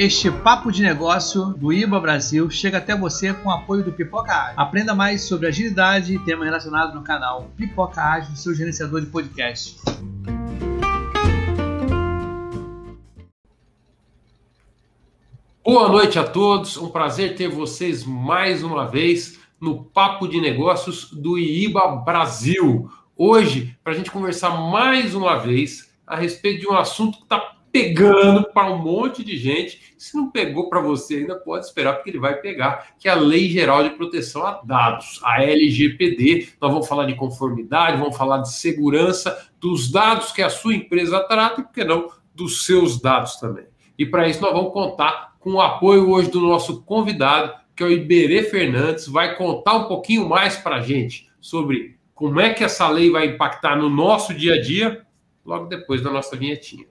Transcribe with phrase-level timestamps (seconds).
[0.00, 4.32] Este papo de negócio do IBA Brasil chega até você com o apoio do Pipoca
[4.32, 4.54] Ágil.
[4.56, 9.76] Aprenda mais sobre agilidade e temas relacionados no canal Pipoca Ágil, seu gerenciador de podcast.
[15.64, 21.10] Boa noite a todos, um prazer ter vocês mais uma vez no Papo de Negócios
[21.10, 22.88] do IBA Brasil.
[23.16, 27.57] Hoje, para a gente conversar mais uma vez a respeito de um assunto que está
[27.78, 29.94] pegando para um monte de gente.
[29.96, 33.14] Se não pegou para você ainda, pode esperar, porque ele vai pegar, que é a
[33.14, 36.48] Lei Geral de Proteção a Dados, a LGPD.
[36.60, 41.20] Nós vamos falar de conformidade, vamos falar de segurança dos dados que a sua empresa
[41.20, 43.66] trata e, por que não, dos seus dados também.
[43.96, 47.86] E para isso nós vamos contar com o apoio hoje do nosso convidado, que é
[47.86, 52.64] o Iberê Fernandes, vai contar um pouquinho mais para a gente sobre como é que
[52.64, 55.06] essa lei vai impactar no nosso dia a dia,
[55.44, 56.86] logo depois da nossa vinhetinha.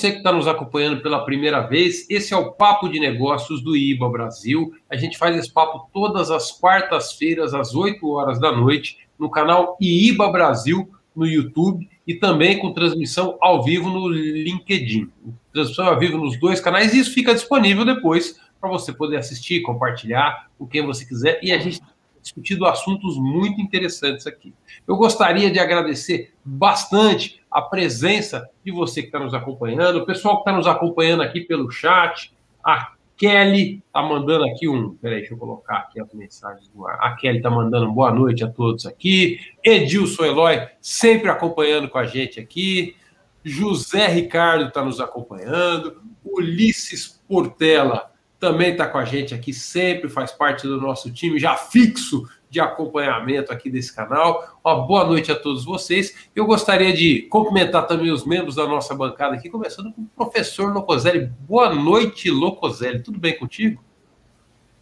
[0.00, 3.76] Você que está nos acompanhando pela primeira vez, esse é o Papo de Negócios do
[3.76, 4.72] IBA Brasil.
[4.88, 9.76] A gente faz esse papo todas as quartas-feiras, às 8 horas da noite, no canal
[9.78, 15.10] IBA Brasil, no YouTube, e também com transmissão ao vivo no LinkedIn.
[15.52, 19.60] Transmissão ao vivo nos dois canais, e isso fica disponível depois para você poder assistir,
[19.60, 21.40] compartilhar com quem você quiser.
[21.42, 21.78] E a gente
[22.20, 24.54] discutido assuntos muito interessantes aqui.
[24.86, 30.36] Eu gostaria de agradecer bastante a presença de você que está nos acompanhando, o pessoal
[30.36, 32.32] que está nos acompanhando aqui pelo chat,
[32.64, 34.94] a Kelly está mandando aqui um.
[34.94, 36.98] Peraí, deixa eu colocar aqui as mensagens do ar.
[37.02, 39.38] A Kelly está mandando boa noite a todos aqui.
[39.62, 42.96] Edilson Eloy, sempre acompanhando com a gente aqui.
[43.44, 46.00] José Ricardo está nos acompanhando.
[46.24, 48.09] Ulisses Portela
[48.40, 52.58] também está com a gente aqui, sempre faz parte do nosso time já fixo de
[52.58, 54.58] acompanhamento aqui desse canal.
[54.64, 56.28] Uma boa noite a todos vocês.
[56.34, 60.72] Eu gostaria de cumprimentar também os membros da nossa bancada aqui, começando com o professor
[60.72, 61.30] Locoselli.
[61.46, 63.02] Boa noite, Locoselli.
[63.02, 63.84] Tudo bem contigo?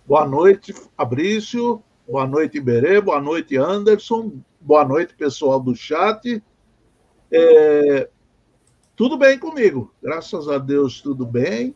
[0.07, 1.83] Boa noite, Fabrício.
[2.09, 3.01] Boa noite, Iberê.
[3.01, 4.33] Boa noite, Anderson.
[4.61, 6.43] Boa noite, pessoal do chat.
[7.31, 8.09] É...
[8.97, 9.93] Tudo bem comigo.
[10.03, 11.75] Graças a Deus, tudo bem.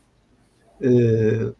[0.81, 1.53] É...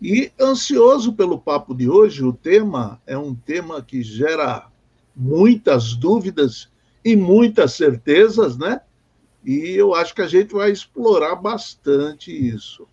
[0.00, 4.68] E ansioso pelo papo de hoje, o tema é um tema que gera
[5.16, 6.68] muitas dúvidas
[7.04, 8.80] e muitas certezas, né?
[9.44, 12.88] E eu acho que a gente vai explorar bastante isso.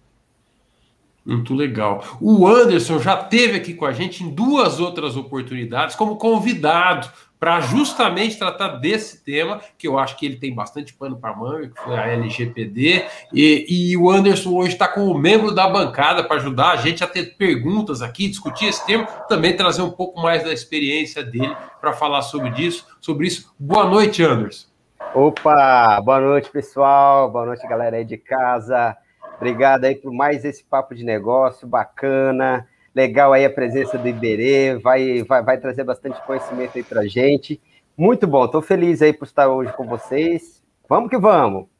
[1.26, 2.04] Muito legal.
[2.20, 7.08] O Anderson já teve aqui com a gente em duas outras oportunidades como convidado
[7.40, 11.70] para justamente tratar desse tema, que eu acho que ele tem bastante pano para manga,
[11.70, 16.38] que foi a LGPD, e, e o Anderson hoje está como membro da bancada para
[16.38, 20.44] ajudar a gente a ter perguntas aqui, discutir esse tema, também trazer um pouco mais
[20.44, 23.52] da experiência dele para falar sobre isso, sobre isso.
[23.60, 24.68] Boa noite, Anderson.
[25.16, 27.32] Opa, boa noite, pessoal.
[27.32, 28.96] Boa noite, galera aí de casa.
[29.42, 32.68] Obrigado aí por mais esse papo de negócio bacana.
[32.94, 37.60] Legal aí a presença do Iberê, vai, vai, vai trazer bastante conhecimento aí pra gente.
[37.98, 40.62] Muito bom, estou feliz aí por estar hoje com vocês.
[40.88, 41.71] Vamos que vamos!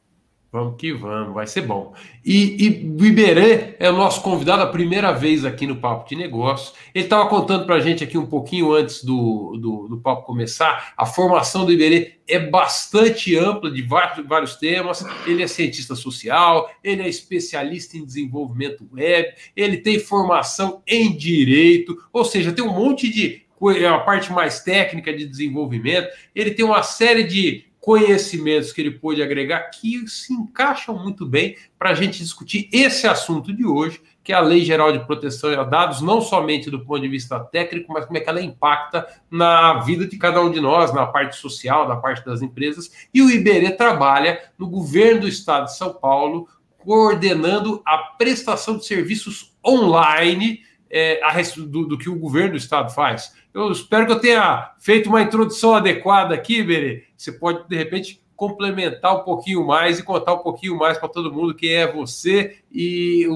[0.52, 1.94] Vamos que vamos, vai ser bom.
[2.22, 6.74] E, e Iberê é o nosso convidado a primeira vez aqui no Papo de Negócios.
[6.94, 10.92] Ele estava contando para a gente aqui um pouquinho antes do, do, do, papo começar.
[10.94, 15.02] A formação do Iberê é bastante ampla, de vários, vários temas.
[15.26, 21.96] Ele é cientista social, ele é especialista em desenvolvimento web, ele tem formação em direito,
[22.12, 23.40] ou seja, tem um monte de
[23.88, 26.08] a parte mais técnica de desenvolvimento.
[26.34, 31.56] Ele tem uma série de conhecimentos que ele pôde agregar que se encaixam muito bem
[31.76, 35.50] para a gente discutir esse assunto de hoje, que é a Lei Geral de Proteção
[35.60, 39.04] a Dados, não somente do ponto de vista técnico, mas como é que ela impacta
[39.28, 43.08] na vida de cada um de nós, na parte social, na parte das empresas.
[43.12, 46.46] E o Iberê trabalha no governo do estado de São Paulo,
[46.78, 52.92] coordenando a prestação de serviços online é, a do, do, que o governo do estado
[52.92, 53.32] faz.
[53.54, 57.04] Eu espero que eu tenha feito uma introdução adequada aqui, Berê.
[57.16, 61.32] Você pode, de repente, complementar um pouquinho mais e contar um pouquinho mais para todo
[61.32, 63.26] mundo quem é você e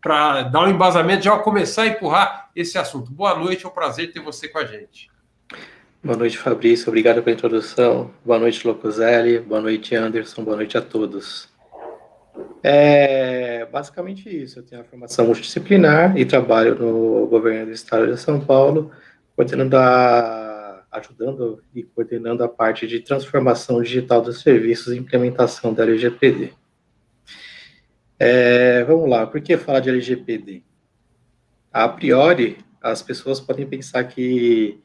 [0.00, 3.10] para dar um embasamento, já começar a empurrar esse assunto.
[3.10, 5.10] Boa noite, é um prazer ter você com a gente.
[6.02, 6.88] Boa noite, Fabrício.
[6.88, 8.10] Obrigado pela introdução.
[8.24, 9.40] Boa noite, Locoselli.
[9.40, 10.44] Boa noite, Anderson.
[10.44, 11.48] Boa noite a todos.
[12.62, 14.60] É basicamente isso.
[14.60, 18.90] Eu tenho a formação multidisciplinar e trabalho no governo do estado de São Paulo,
[19.36, 25.82] coordenando a, ajudando e coordenando a parte de transformação digital dos serviços e implementação da
[25.82, 26.52] LGPD.
[28.18, 30.62] É, vamos lá, por que falar de LGPD?
[31.70, 34.80] A priori, as pessoas podem pensar que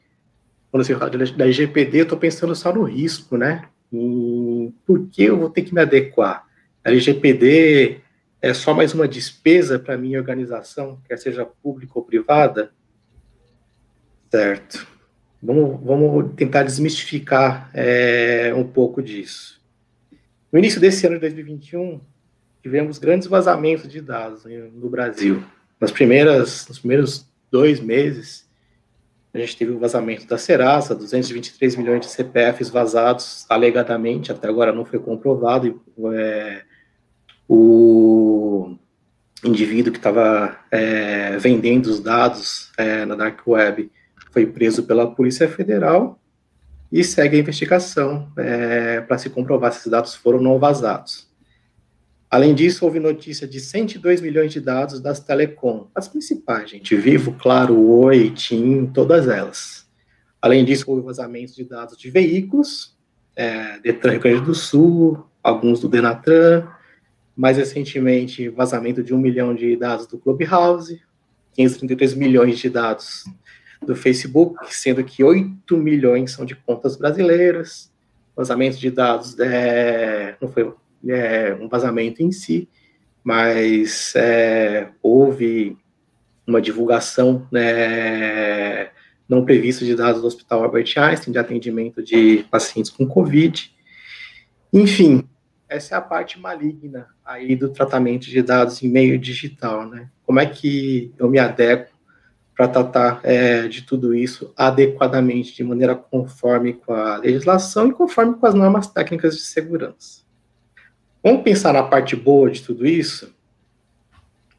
[0.70, 3.68] quando você fala da LGPD, eu estou pensando só no risco, né?
[3.90, 6.46] Por que eu vou ter que me adequar?
[6.84, 8.00] A LGPD
[8.40, 12.72] é só mais uma despesa para minha organização, quer seja pública ou privada?
[14.32, 14.86] Certo.
[15.42, 19.60] Vamos, vamos tentar desmistificar é, um pouco disso.
[20.50, 22.00] No início desse ano de 2021,
[22.62, 25.44] tivemos grandes vazamentos de dados no Brasil.
[25.78, 28.48] Nas primeiras, nos primeiros dois meses,
[29.34, 34.72] a gente teve o vazamento da Serasa, 223 milhões de CPFs vazados, alegadamente, até agora
[34.72, 35.82] não foi comprovado,
[36.14, 36.62] é,
[37.46, 38.78] o
[39.44, 43.90] indivíduo que estava é, vendendo os dados é, na Dark Web
[44.32, 46.18] foi preso pela Polícia Federal
[46.90, 51.30] e segue a investigação é, para se comprovar se esses dados foram ou não vazados.
[52.30, 57.34] Além disso, houve notícia de 102 milhões de dados das telecom, as principais, gente, Vivo,
[57.34, 59.86] Claro, Oi, TIM, todas elas.
[60.40, 62.96] Além disso, houve vazamento de dados de veículos,
[63.36, 66.66] é, Detran Rio Grande do Sul, alguns do Denatran,
[67.36, 71.00] mais recentemente, vazamento de um milhão de dados do Clubhouse,
[71.54, 73.24] 533 milhões de dados
[73.84, 77.92] do Facebook, sendo que 8 milhões são de contas brasileiras,
[78.36, 80.72] vazamento de dados, é, não foi
[81.08, 82.68] é, um vazamento em si,
[83.22, 85.76] mas é, houve
[86.46, 88.90] uma divulgação né,
[89.28, 93.72] não prevista de dados do Hospital Albert Einstein de atendimento de pacientes com Covid.
[94.72, 95.24] Enfim,
[95.68, 100.10] essa é a parte maligna aí do tratamento de dados em meio digital, né?
[100.24, 101.91] Como é que eu me adequo
[102.62, 108.34] para tratar é, de tudo isso adequadamente, de maneira conforme com a legislação e conforme
[108.34, 110.22] com as normas técnicas de segurança.
[111.24, 113.34] Vamos pensar na parte boa de tudo isso?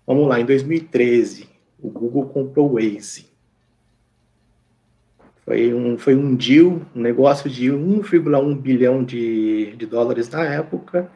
[0.06, 1.48] Vamos lá, em 2013,
[1.80, 3.28] o Google comprou o Waze.
[5.46, 11.10] Foi um, foi um deal, um negócio de 1,1 bilhão de, de dólares na época,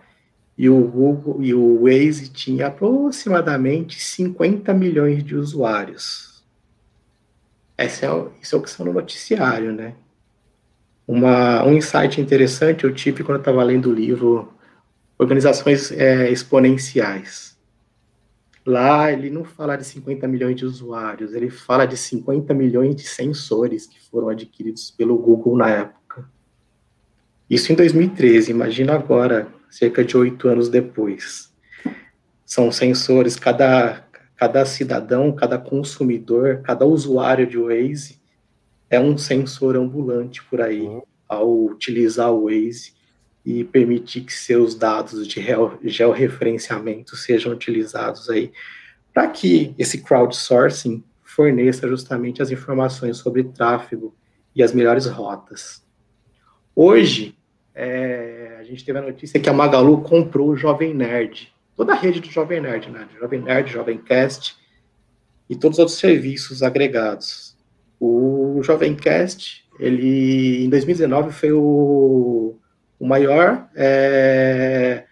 [0.57, 6.36] e o Google e o Waze tinha aproximadamente 50 milhões de usuários.
[7.77, 8.09] Esse é,
[8.41, 9.93] isso é o que são no noticiário, né?
[11.07, 14.53] Uma, um insight interessante eu tive quando eu estava lendo o livro
[15.17, 17.57] Organizações é, Exponenciais.
[18.65, 23.07] Lá ele não fala de 50 milhões de usuários, ele fala de 50 milhões de
[23.07, 26.29] sensores que foram adquiridos pelo Google na época.
[27.49, 31.53] Isso em 2013, imagina agora, cerca de oito anos depois.
[32.45, 34.05] São sensores, cada,
[34.37, 38.21] cada cidadão, cada consumidor, cada usuário de Waze
[38.89, 41.01] é um sensor ambulante por aí, uhum.
[41.27, 42.93] ao utilizar o Waze
[43.43, 45.41] e permitir que seus dados de
[45.85, 48.51] georreferenciamento sejam utilizados aí
[49.13, 54.13] para que esse crowdsourcing forneça justamente as informações sobre tráfego
[54.55, 55.83] e as melhores rotas.
[56.75, 57.35] Hoje,
[57.73, 61.95] é, a gente teve a notícia que a Magalu comprou o Jovem Nerd, toda a
[61.95, 63.07] rede do Jovem Nerd, né?
[63.17, 64.57] Jovem Nerd, Jovem Cast
[65.49, 67.55] e todos os outros serviços agregados.
[67.99, 72.57] O Jovem Cast, ele em 2019 foi o
[72.99, 75.05] o maior é,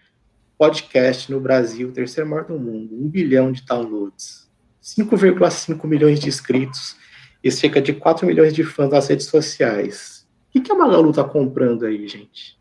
[0.58, 4.50] podcast no Brasil, o terceiro maior do mundo, um bilhão de downloads,
[4.82, 6.96] 5,5 milhões de inscritos
[7.42, 10.26] e cerca de 4 milhões de fãs nas redes sociais.
[10.48, 12.58] O que, que a Magalu está comprando aí, gente?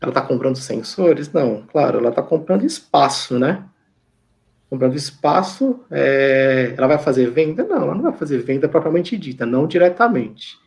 [0.00, 1.32] Ela está comprando sensores?
[1.32, 3.64] Não, claro, ela está comprando espaço, né?
[4.68, 7.64] Comprando espaço, é, ela vai fazer venda?
[7.64, 10.58] Não, ela não vai fazer venda propriamente dita, não diretamente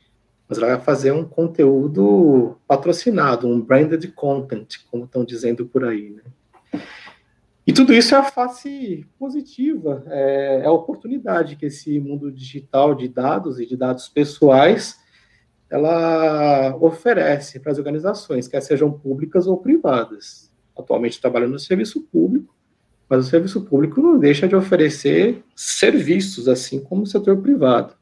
[0.48, 6.12] mas ela vai fazer um conteúdo patrocinado, um branded content, como estão dizendo por aí,
[6.12, 6.82] né?
[7.66, 12.94] E tudo isso é a face positiva, é, é, a oportunidade que esse mundo digital
[12.94, 15.00] de dados e de dados pessoais
[15.74, 20.54] ela oferece para as organizações, quer sejam públicas ou privadas.
[20.78, 22.56] Atualmente trabalhando no serviço público,
[23.10, 27.96] mas o serviço público não deixa de oferecer serviços, assim como o setor privado.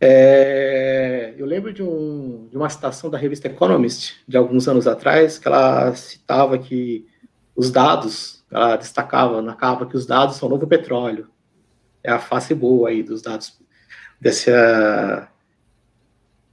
[0.00, 5.40] É, eu lembro de, um, de, uma citação da revista Economist, de alguns anos atrás,
[5.40, 7.04] que ela citava que
[7.56, 11.28] os dados, ela destacava na capa que os dados são o novo petróleo.
[12.04, 13.58] É a face boa aí dos dados,
[14.20, 15.28] dessa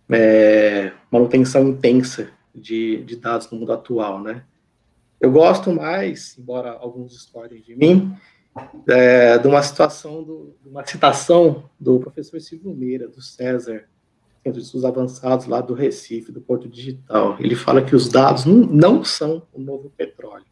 [0.10, 4.44] é, manutenção intensa de, de dados no mundo atual, né?
[5.20, 8.14] Eu gosto mais, embora alguns discordem de mim,
[8.88, 13.86] é, de uma situação, do, de uma citação do professor Silvio Meira, do César,
[14.44, 17.38] Centro de Estudos Avançados lá do Recife, do Porto Digital.
[17.40, 20.46] Ele fala que os dados não, não são o novo petróleo.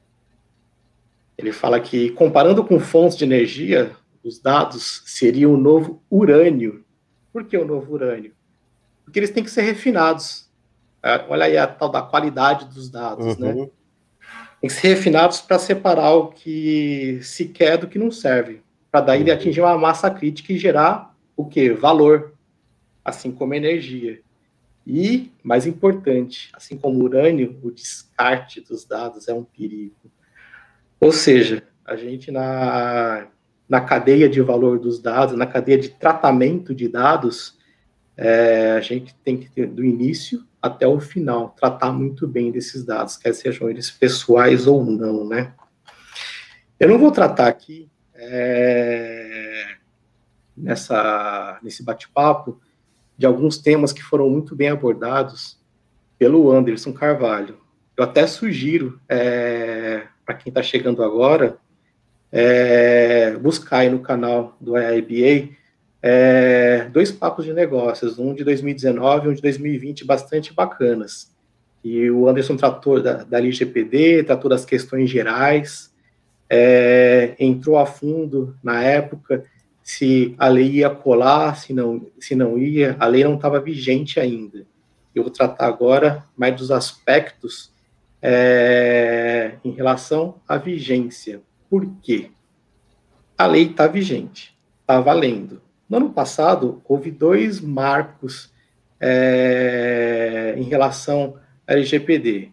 [1.37, 3.91] Ele fala que, comparando com fontes de energia,
[4.23, 6.85] os dados seriam o novo urânio.
[7.33, 8.31] Por que o novo urânio?
[9.03, 10.49] Porque eles têm que ser refinados.
[11.03, 13.53] É, olha aí a tal da qualidade dos dados, né?
[13.53, 13.63] uhum.
[13.63, 13.69] né?
[14.61, 19.01] tem que ser refinados para separar o que se quer do que não serve, para
[19.01, 19.37] daí ele uhum.
[19.37, 21.71] atingir uma massa crítica e gerar o que?
[21.71, 22.33] Valor,
[23.03, 24.21] assim como energia.
[24.85, 29.95] E, mais importante, assim como o urânio, o descarte dos dados é um perigo.
[30.99, 33.27] Ou seja, a gente na,
[33.67, 37.57] na cadeia de valor dos dados, na cadeia de tratamento de dados,
[38.17, 42.85] é, a gente tem que ter do início até o final, tratar muito bem desses
[42.85, 45.53] dados, quer sejam eles pessoais ou não, né?
[46.79, 49.75] Eu não vou tratar aqui é,
[50.55, 52.59] nessa nesse bate-papo
[53.17, 55.59] de alguns temas que foram muito bem abordados
[56.17, 57.59] pelo Anderson Carvalho.
[57.97, 61.57] Eu até sugiro é, para quem está chegando agora
[62.31, 65.55] é, buscar aí no canal do IIBA
[66.01, 71.31] é, dois papos de negócios, um de 2019 e um de 2020, bastante bacanas.
[71.83, 75.91] E o Anderson tratou da, da LGPD, tratou das questões gerais,
[76.49, 79.43] é, entrou a fundo na época
[79.83, 84.19] se a lei ia colar, se não, se não ia, a lei não estava vigente
[84.19, 84.65] ainda.
[85.13, 87.71] Eu vou tratar agora mais dos aspectos
[88.21, 91.41] é, em relação à vigência.
[91.69, 92.31] Por quê?
[93.37, 95.61] A lei está vigente, está valendo.
[95.91, 98.49] No ano passado, houve dois marcos
[98.97, 101.35] é, em relação
[101.67, 102.49] à LGPD.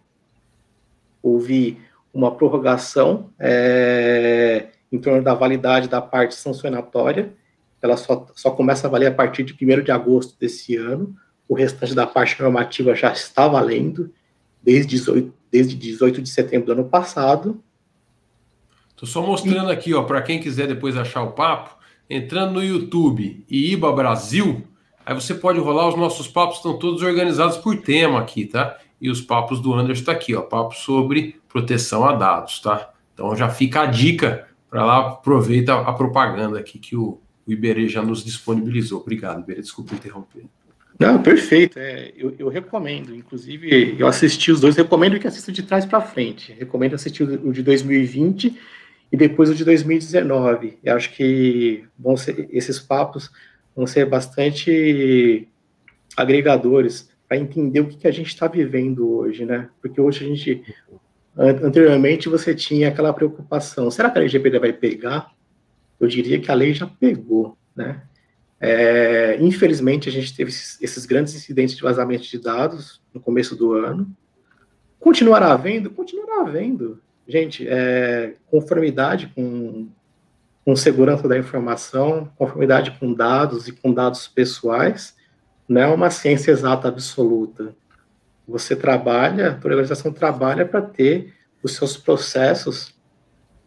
[1.23, 1.81] Houve
[2.13, 7.33] uma prorrogação é, em torno da validade da parte sancionatória,
[7.81, 11.15] ela só, só começa a valer a partir de 1 de agosto desse ano,
[11.49, 14.13] o restante da parte normativa já está valendo
[14.61, 17.63] desde 18, desde 18 de setembro do ano passado.
[18.91, 19.73] Estou só mostrando e...
[19.73, 21.78] aqui, ó, para quem quiser depois achar o papo,
[22.09, 24.63] entrando no YouTube e IBA Brasil,
[25.05, 28.79] aí você pode rolar os nossos papos, estão todos organizados por tema aqui, tá?
[29.01, 32.91] E os papos do Anderson está aqui, ó, papo sobre proteção a dados, tá?
[33.15, 37.89] Então já fica a dica para lá, aproveita a propaganda aqui que o, o Iberê
[37.89, 39.01] já nos disponibilizou.
[39.01, 40.47] Obrigado, Iberê, desculpa interromper.
[40.99, 41.79] Não, perfeito.
[41.79, 43.15] É, eu, eu, recomendo.
[43.15, 44.75] Inclusive, eu assisti os dois.
[44.75, 46.53] Recomendo que assista de trás para frente.
[46.59, 48.59] Recomendo assistir o de 2020
[49.11, 50.79] e depois o de 2019.
[50.83, 53.31] Eu acho que vão ser, esses papos
[53.75, 55.49] vão ser bastante
[56.17, 59.69] agregadores para entender o que, que a gente está vivendo hoje, né?
[59.81, 60.63] Porque hoje a gente,
[61.37, 65.31] anteriormente você tinha aquela preocupação, será que a LGPD vai pegar?
[66.01, 68.03] Eu diria que a lei já pegou, né?
[68.61, 73.73] É, infelizmente a gente teve esses, grandes incidentes de vazamento de dados no começo do
[73.75, 74.11] ano.
[74.99, 75.91] Continuará havendo?
[75.91, 77.01] Continuará havendo.
[77.29, 79.89] Gente, é, conformidade com,
[80.65, 85.15] com segurança da informação, conformidade com dados e com dados pessoais,
[85.69, 87.77] não é uma ciência exata absoluta.
[88.49, 92.95] Você trabalha, a organização trabalha para ter os seus processos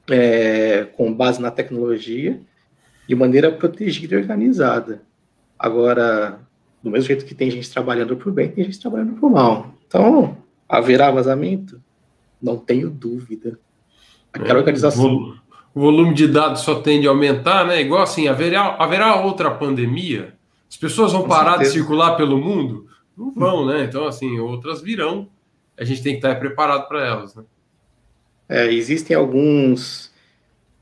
[0.09, 2.41] é, com base na tecnologia
[3.07, 5.03] de maneira protegida e organizada.
[5.59, 6.39] Agora,
[6.81, 9.71] do mesmo jeito que tem gente trabalhando por bem, tem gente trabalhando por mal.
[9.85, 10.35] Então,
[10.67, 11.79] haverá vazamento?
[12.41, 13.59] Não tenho dúvida.
[14.33, 15.37] Aquela é, organização.
[15.73, 17.81] O volume de dados só tende a aumentar, né?
[17.81, 20.33] Igual assim, haverá, haverá outra pandemia?
[20.69, 21.71] As pessoas vão Com parar certeza.
[21.71, 22.87] de circular pelo mundo?
[23.17, 23.83] Não vão, né?
[23.83, 25.29] Então, assim, outras virão.
[25.77, 27.43] A gente tem que estar preparado para elas, né?
[28.47, 30.11] É, existem alguns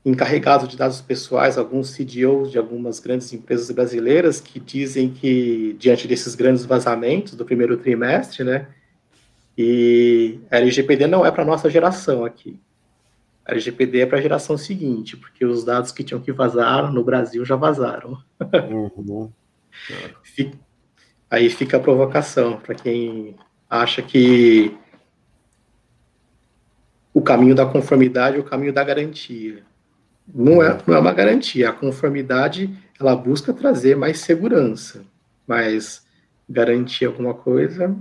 [0.04, 6.08] encarregados de dados pessoais, alguns CDOs de algumas grandes empresas brasileiras que dizem que, diante
[6.08, 8.68] desses grandes vazamentos do primeiro trimestre, né,
[9.62, 12.58] e a LGPD não é para nossa geração aqui.
[13.44, 17.04] A LGPD é para a geração seguinte, porque os dados que tinham que vazar no
[17.04, 18.16] Brasil já vazaram.
[18.96, 19.30] Uhum.
[21.30, 23.36] Aí fica a provocação para quem
[23.68, 24.74] acha que
[27.12, 29.62] o caminho da conformidade e o caminho da garantia.
[30.26, 31.68] Não é, não é uma garantia.
[31.68, 35.04] A conformidade, ela busca trazer mais segurança,
[35.46, 36.06] mas
[36.48, 37.94] garantir alguma coisa,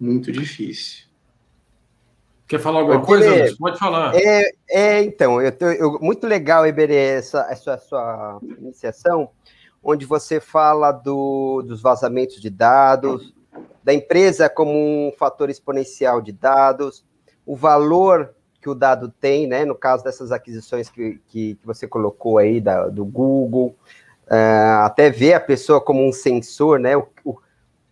[0.00, 1.10] muito difícil.
[2.48, 3.28] Quer falar alguma coisa?
[3.28, 4.12] Iberê, Pode falar.
[4.16, 9.30] É, é então, eu, eu, muito legal, Iberê, essa, essa sua iniciação,
[9.82, 13.32] onde você fala do, dos vazamentos de dados,
[13.84, 17.04] da empresa como um fator exponencial de dados,
[17.46, 19.64] o valor que o dado tem, né?
[19.64, 23.74] No caso dessas aquisições que, que, que você colocou aí da, do Google,
[24.26, 26.96] uh, até ver a pessoa como um sensor, né?
[26.96, 27.38] O, o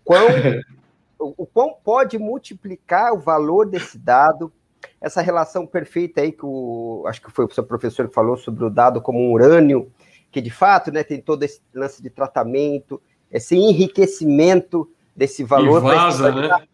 [0.04, 0.26] quão,
[1.18, 4.52] o, quão pode multiplicar o valor desse dado,
[5.00, 8.64] essa relação perfeita aí que o, acho que foi o seu professor que falou sobre
[8.64, 9.90] o dado como um urânio,
[10.30, 15.78] que de fato, né, tem todo esse lance de tratamento, esse enriquecimento desse valor.
[15.78, 16.66] E vaza, né?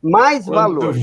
[0.00, 0.54] Mais Quanto...
[0.54, 0.94] valor.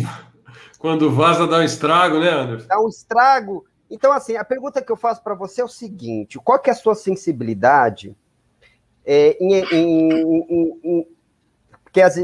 [0.79, 2.67] Quando vaza dá um estrago, né, Anderson?
[2.67, 3.65] Dá um estrago.
[3.89, 6.73] Então, assim, a pergunta que eu faço para você é o seguinte: qual que é
[6.73, 8.15] a sua sensibilidade
[9.05, 11.07] é, em, em, em
[11.97, 12.15] que as,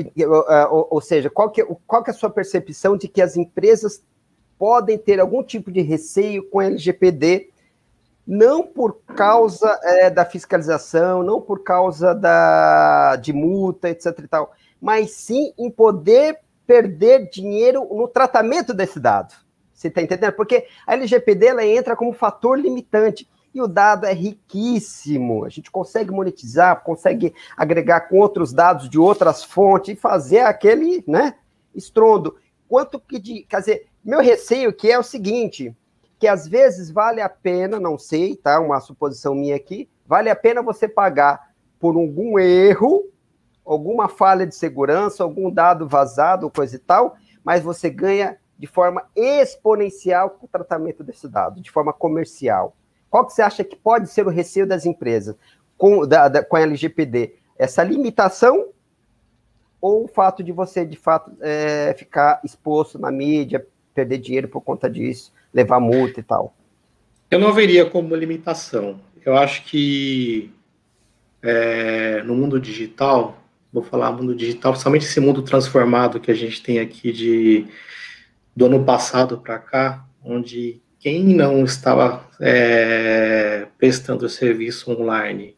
[0.69, 4.03] ou, ou, seja, qual que, qual que é a sua percepção de que as empresas
[4.55, 7.49] podem ter algum tipo de receio com a LGPD,
[8.25, 14.19] não por causa é, da fiscalização, não por causa da, de multa, etc.
[14.19, 16.37] e tal, mas sim em poder
[16.67, 19.33] perder dinheiro no tratamento desse dado.
[19.73, 20.33] Você está entendendo?
[20.33, 25.45] Porque a LGPD ela entra como fator limitante e o dado é riquíssimo.
[25.45, 31.03] A gente consegue monetizar, consegue agregar com outros dados de outras fontes e fazer aquele,
[31.07, 31.35] né,
[31.73, 32.37] estrondo.
[32.67, 35.75] Quanto que de, quer dizer, meu receio que é o seguinte,
[36.19, 40.35] que às vezes vale a pena, não sei, tá, uma suposição minha aqui, vale a
[40.35, 43.13] pena você pagar por algum erro
[43.65, 49.09] alguma falha de segurança, algum dado vazado, coisa e tal, mas você ganha de forma
[49.15, 52.75] exponencial com o tratamento desse dado, de forma comercial.
[53.13, 55.35] Qual que você acha que pode ser o receio das empresas
[55.77, 57.35] com, da, da, com a LGPD?
[57.55, 58.69] Essa limitação
[59.79, 64.61] ou o fato de você, de fato, é, ficar exposto na mídia, perder dinheiro por
[64.61, 66.55] conta disso, levar multa e tal?
[67.29, 68.99] Eu não veria como limitação.
[69.23, 70.51] Eu acho que
[71.43, 73.37] é, no mundo digital,
[73.71, 77.67] vou falar mundo digital, somente esse mundo transformado que a gente tem aqui de
[78.55, 85.53] do ano passado para cá, onde quem não estava é, prestando serviço online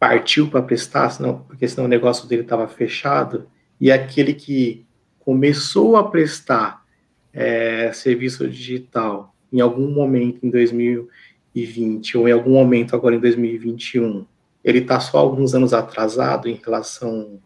[0.00, 3.46] partiu para prestar, senão, porque senão o negócio dele estava fechado,
[3.80, 4.84] e aquele que
[5.20, 6.84] começou a prestar
[7.32, 14.26] é, serviço digital em algum momento em 2020 ou em algum momento agora em 2021
[14.64, 17.38] ele está só alguns anos atrasado em relação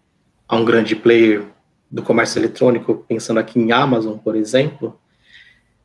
[0.49, 1.45] a um grande player
[1.91, 4.99] do comércio eletrônico, pensando aqui em Amazon, por exemplo,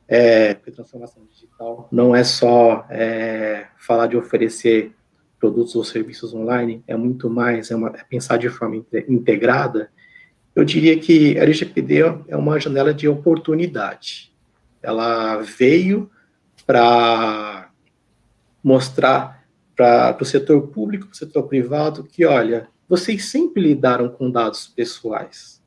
[0.07, 4.93] é, porque transformação digital não é só é, falar de oferecer
[5.39, 9.89] produtos ou serviços online, é muito mais, é, uma, é pensar de forma integrada.
[10.55, 14.31] Eu diria que a LGPD é uma janela de oportunidade.
[14.81, 16.09] Ela veio
[16.65, 17.69] para
[18.63, 19.43] mostrar
[19.75, 24.67] para o setor público, para o setor privado, que, olha, vocês sempre lidaram com dados
[24.67, 25.61] pessoais.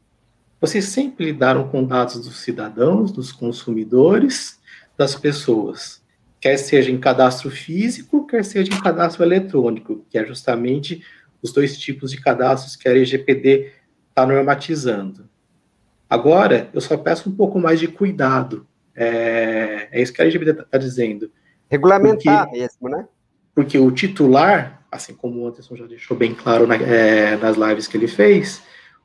[0.60, 4.58] Vocês sempre lidaram com dados dos cidadãos, dos consumidores,
[4.96, 6.02] das pessoas.
[6.40, 11.04] Quer seja em cadastro físico, quer seja em cadastro eletrônico, que é justamente
[11.40, 13.72] os dois tipos de cadastros que a LGPD
[14.08, 15.28] está normatizando.
[16.10, 18.66] Agora, eu só peço um pouco mais de cuidado.
[18.96, 21.30] É, é isso que a LGPD está dizendo.
[21.70, 23.06] Regulamentar porque, mesmo, né?
[23.54, 27.86] porque o titular, assim como o Anderson já deixou bem claro na, é, nas lives
[27.86, 28.62] que ele fez,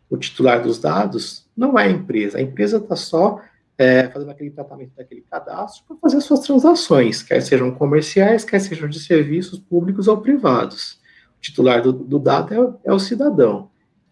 [0.09, 2.37] o titular dos dados não é a empresa.
[2.37, 3.41] A empresa está só
[3.77, 8.87] é, fazendo aquele tratamento daquele cadastro para fazer suas transações, quer sejam comerciais, quer sejam
[8.87, 10.99] de serviços públicos ou privados.
[11.37, 13.69] O titular do, do dado é, é o cidadão.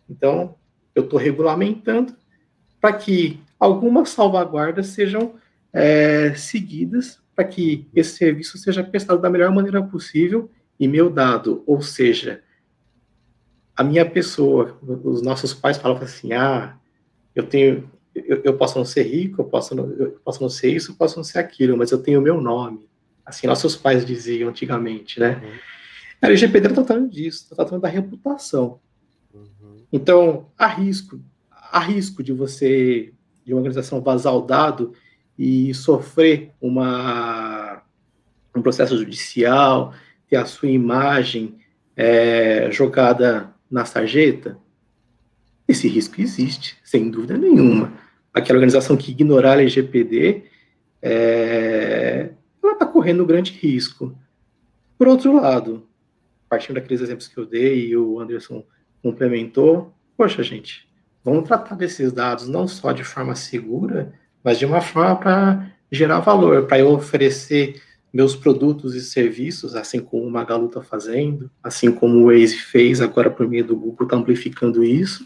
[0.10, 0.56] Então,
[0.94, 2.16] eu estou regulamentando
[2.80, 5.36] para que algumas salvaguardas sejam
[5.72, 10.50] é, seguidas para que esse serviço seja prestado da melhor maneira possível
[10.80, 12.42] e meu dado, ou seja,
[13.76, 16.76] a minha pessoa, os nossos pais falavam assim, ah,
[17.36, 20.74] eu tenho, eu, eu posso não ser rico, eu posso não, eu posso não ser
[20.74, 22.90] isso, eu posso não ser aquilo, mas eu tenho o meu nome.
[23.26, 25.42] Assim, nossos pais diziam antigamente, né?
[25.44, 25.52] Uhum.
[26.22, 28.80] A LGPD está tratando disso, está tratando da reputação.
[29.34, 29.86] Uhum.
[29.92, 33.14] Então, há risco, há risco de você,
[33.46, 34.94] de uma organização vazar o dado
[35.38, 37.82] e sofrer uma,
[38.56, 39.94] um processo judicial,
[40.30, 41.58] ter a sua imagem
[41.96, 44.58] é, jogada na sarjeta,
[45.72, 47.94] esse risco existe, sem dúvida nenhuma.
[48.34, 50.44] Aquela organização que ignorar a LGPD
[51.02, 52.30] é,
[52.64, 54.16] ela está correndo grande risco.
[54.98, 55.88] Por outro lado,
[56.48, 58.64] partindo daqueles exemplos que eu dei e o Anderson
[59.02, 60.88] complementou, poxa, gente,
[61.24, 66.20] vamos tratar desses dados não só de forma segura, mas de uma forma para gerar
[66.20, 67.82] valor, para eu oferecer
[68.14, 73.00] meus produtos e serviços, assim como o Magalu está fazendo, assim como o Waze fez
[73.00, 75.26] agora por meio do Google, está amplificando isso,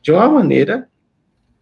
[0.00, 0.88] de uma maneira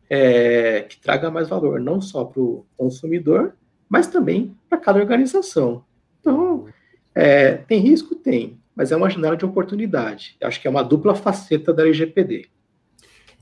[0.08, 3.54] é, que traga mais valor, não só para o consumidor,
[3.88, 5.84] mas também para cada organização.
[6.20, 6.66] Então,
[7.14, 8.14] é, tem risco?
[8.14, 10.36] Tem, mas é uma janela de oportunidade.
[10.42, 12.48] Acho que é uma dupla faceta da LGPD.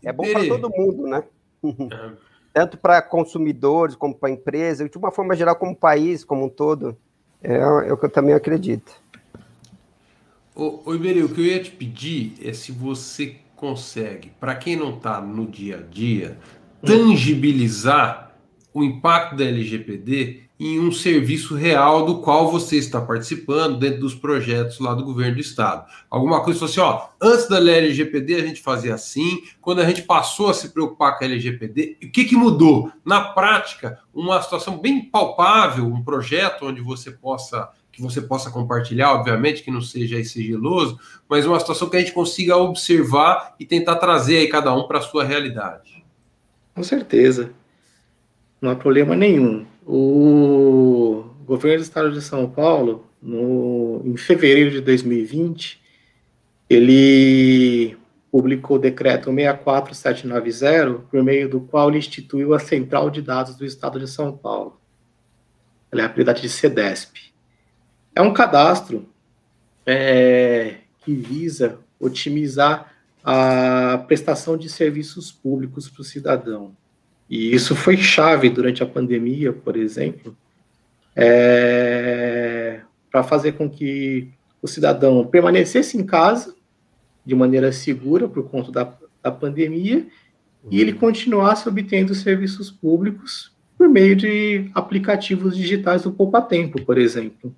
[0.04, 1.22] É bom para todo mundo, né?
[2.52, 6.96] Tanto para consumidores, como para empresa, de uma forma geral, como país, como um todo.
[7.42, 8.92] É, é o que eu também acredito.
[10.54, 14.96] Ô Iberê, o que eu ia te pedir é se você consegue, para quem não
[14.96, 16.36] está no dia a dia,
[16.84, 18.36] tangibilizar
[18.74, 24.14] o impacto da LGPD em um serviço real do qual você está participando dentro dos
[24.14, 25.86] projetos lá do governo do estado.
[26.10, 30.50] Alguma coisa assim, ó, antes da LGPD a gente fazia assim, quando a gente passou
[30.50, 32.90] a se preocupar com a LGPD, o que, que mudou?
[33.04, 39.12] Na prática, uma situação bem palpável, um projeto onde você possa que você possa compartilhar,
[39.12, 43.96] obviamente, que não seja sigiloso, mas uma situação que a gente consiga observar e tentar
[43.96, 46.04] trazer aí cada um para a sua realidade.
[46.76, 47.50] Com certeza.
[48.62, 49.66] Não há problema nenhum.
[49.90, 55.80] O governo do estado de São Paulo, no, em fevereiro de 2020,
[56.68, 57.96] ele
[58.30, 63.64] publicou o decreto 64790, por meio do qual ele instituiu a Central de Dados do
[63.64, 64.78] Estado de São Paulo.
[65.90, 67.32] Ela é a apelidade de CEDESP.
[68.14, 69.08] É um cadastro
[69.86, 72.92] é, que visa otimizar
[73.24, 76.76] a prestação de serviços públicos para o cidadão.
[77.28, 80.36] E isso foi chave durante a pandemia, por exemplo,
[81.14, 84.30] é, para fazer com que
[84.62, 86.54] o cidadão permanecesse em casa
[87.24, 90.06] de maneira segura por conta da, da pandemia
[90.70, 96.98] e ele continuasse obtendo serviços públicos por meio de aplicativos digitais do Poupa Tempo, por
[96.98, 97.54] exemplo.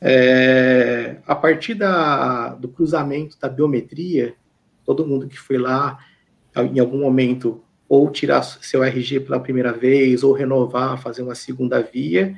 [0.00, 4.34] É, a partir da, do cruzamento da biometria,
[4.84, 5.98] todo mundo que foi lá
[6.56, 11.82] em algum momento ou tirar seu RG pela primeira vez, ou renovar, fazer uma segunda
[11.82, 12.36] via,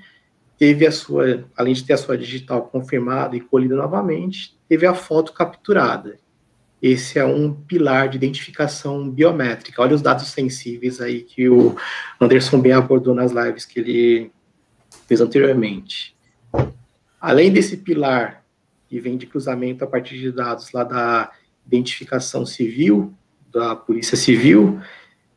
[0.59, 4.95] teve a sua, além de ter a sua digital confirmada e colhida novamente, teve a
[4.95, 6.19] foto capturada.
[6.81, 9.83] Esse é um pilar de identificação biométrica.
[9.83, 11.77] Olha os dados sensíveis aí que o
[12.19, 14.33] Anderson bem abordou nas lives que ele
[15.07, 16.17] fez anteriormente.
[17.21, 18.43] Além desse pilar
[18.89, 21.31] que vem de cruzamento a partir de dados lá da
[21.67, 23.13] identificação civil,
[23.53, 24.81] da Polícia Civil,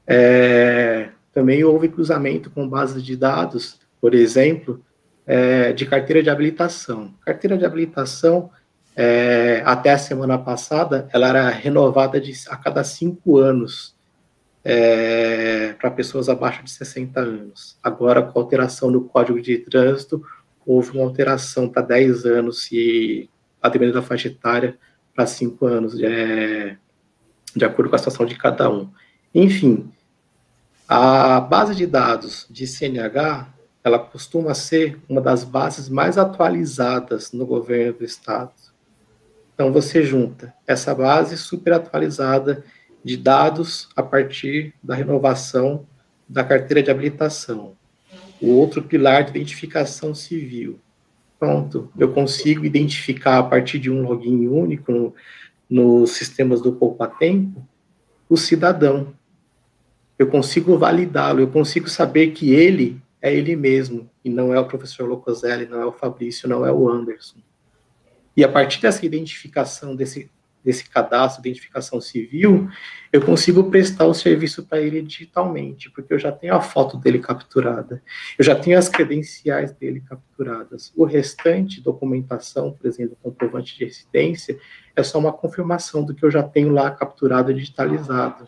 [0.08, 4.84] é, também houve cruzamento com bases de dados, por exemplo,
[5.26, 7.13] é, de carteira de habilitação.
[7.26, 8.50] Carteira de habilitação,
[8.96, 13.96] é, até a semana passada, ela era renovada de, a cada cinco anos
[14.63, 17.78] é, para pessoas abaixo de 60 anos.
[17.84, 20.24] Agora, com a alteração no Código de Trânsito,
[20.65, 23.30] houve uma alteração para 10 anos e,
[23.62, 24.78] a da faixa etária,
[25.13, 26.78] para cinco anos, é,
[27.56, 28.89] de acordo com a situação de cada um.
[29.34, 29.91] Enfim,
[30.88, 33.48] a base de dados de CNH,
[33.84, 38.54] ela costuma ser uma das bases mais atualizadas no governo do estado.
[39.54, 42.63] Então você junta essa base super atualizada
[43.04, 45.86] de dados a partir da renovação
[46.28, 47.76] da carteira de habilitação.
[48.41, 50.80] O outro pilar de identificação civil.
[51.39, 55.13] Pronto, eu consigo identificar a partir de um login único no,
[55.69, 57.65] nos sistemas do Poupa Tempo
[58.28, 59.13] o cidadão
[60.17, 64.67] eu consigo validá-lo, eu consigo saber que ele é ele mesmo, e não é o
[64.67, 67.39] professor Locoselli, não é o Fabrício, não é o Anderson.
[68.38, 70.30] E a partir dessa identificação, desse,
[70.63, 72.69] desse cadastro, identificação civil,
[73.12, 77.17] eu consigo prestar o serviço para ele digitalmente, porque eu já tenho a foto dele
[77.17, 77.99] capturada,
[78.38, 80.93] eu já tenho as credenciais dele capturadas.
[80.95, 84.56] O restante, documentação, por exemplo, comprovante de residência,
[84.95, 88.47] é só uma confirmação do que eu já tenho lá capturado e digitalizado.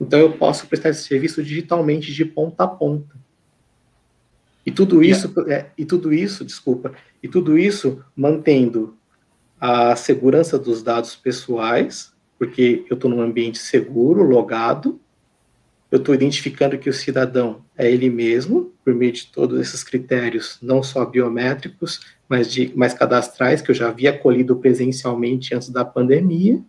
[0.00, 3.16] Então eu posso prestar esse serviço digitalmente de ponta a ponta.
[4.64, 8.96] E tudo isso, é, e tudo isso, desculpa, e tudo isso mantendo
[9.60, 15.00] a segurança dos dados pessoais, porque eu estou num ambiente seguro, logado,
[15.90, 20.58] eu estou identificando que o cidadão é ele mesmo, por meio de todos esses critérios,
[20.60, 25.84] não só biométricos, mas, de, mais cadastrais, que eu já havia colhido presencialmente antes da
[25.84, 26.60] pandemia,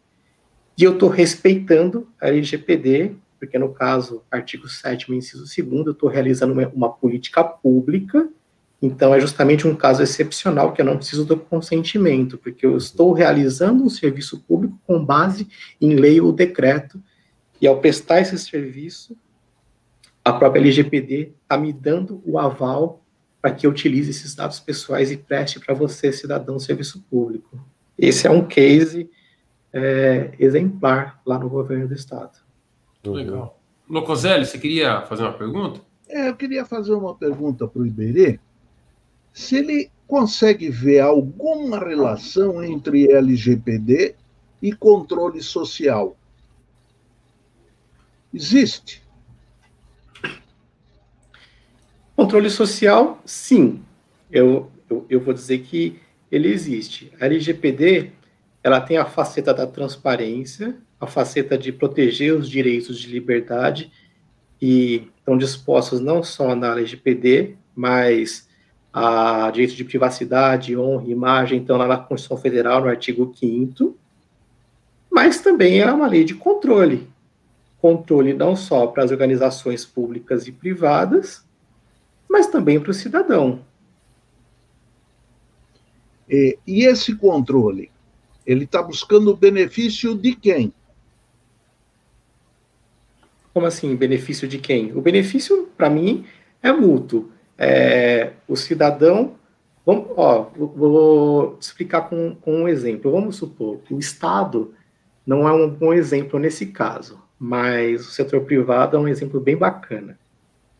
[0.78, 6.10] e eu estou respeitando a LGPD porque no caso, artigo 7 inciso 2 eu estou
[6.10, 8.28] realizando uma, uma, política pública,
[8.82, 13.14] então é justamente um caso excepcional que eu não preciso do consentimento, porque eu estou
[13.14, 15.48] realizando um serviço público com base
[15.80, 17.02] em lei ou decreto,
[17.60, 19.18] e ao prestar esse serviço,
[20.24, 23.02] a própria LGPD está me dando o aval
[23.42, 27.58] para que eu utilize esses dados pessoais e preste para você, cidadão, serviço público.
[27.98, 29.10] Esse é um case
[29.74, 32.38] é, exemplar lá no governo do Estado.
[33.04, 33.60] Legal.
[33.90, 35.82] Locoselli, você queria fazer uma pergunta?
[36.10, 38.40] É, eu queria fazer uma pergunta para o Iberê.
[39.34, 44.16] Se ele consegue ver alguma relação entre LGPD
[44.62, 46.18] e controle social.
[48.34, 49.04] Existe?
[52.16, 53.84] Controle social, sim.
[54.32, 56.00] Eu, eu, eu, vou dizer que
[56.32, 57.12] ele existe.
[57.20, 58.12] A LGPD
[58.64, 63.92] ela tem a faceta da transparência, a faceta de proteger os direitos de liberdade
[64.62, 68.48] e estão dispostos não só na LGPD, mas
[68.92, 73.96] a direito de privacidade, honra, imagem, então lá na Constituição Federal, no artigo 5
[75.18, 77.10] mas também é uma lei de controle.
[77.80, 81.44] Controle não só para as organizações públicas e privadas,
[82.30, 83.62] mas também para o cidadão.
[86.30, 87.90] E, e esse controle,
[88.48, 90.74] ele está buscando o benefício de quem?
[93.54, 94.96] Como assim, benefício de quem?
[94.96, 96.26] O benefício, para mim,
[96.64, 97.30] é mútuo.
[97.58, 99.36] É, o cidadão.
[99.86, 103.12] Vamos, ó, vou explicar com, com um exemplo.
[103.12, 104.74] Vamos supor que o Estado
[105.26, 109.58] não é um bom exemplo nesse caso, mas o setor privado é um exemplo bem
[109.58, 110.18] bacana.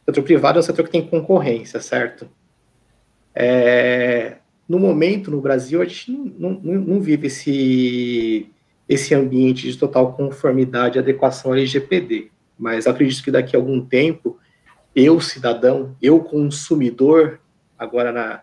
[0.06, 2.30] O setor privado é um setor que tem concorrência, certo?
[3.36, 8.48] É, no momento, no Brasil, a gente não, não, não, vive esse,
[8.88, 13.86] esse ambiente de total conformidade e adequação ao LGPD mas acredito que daqui a algum
[13.86, 14.40] tempo,
[14.96, 17.40] eu, cidadão, eu, consumidor,
[17.78, 18.42] agora na,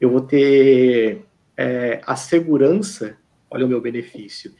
[0.00, 1.24] eu vou ter
[1.56, 3.16] é, a segurança,
[3.48, 4.52] olha o meu benefício,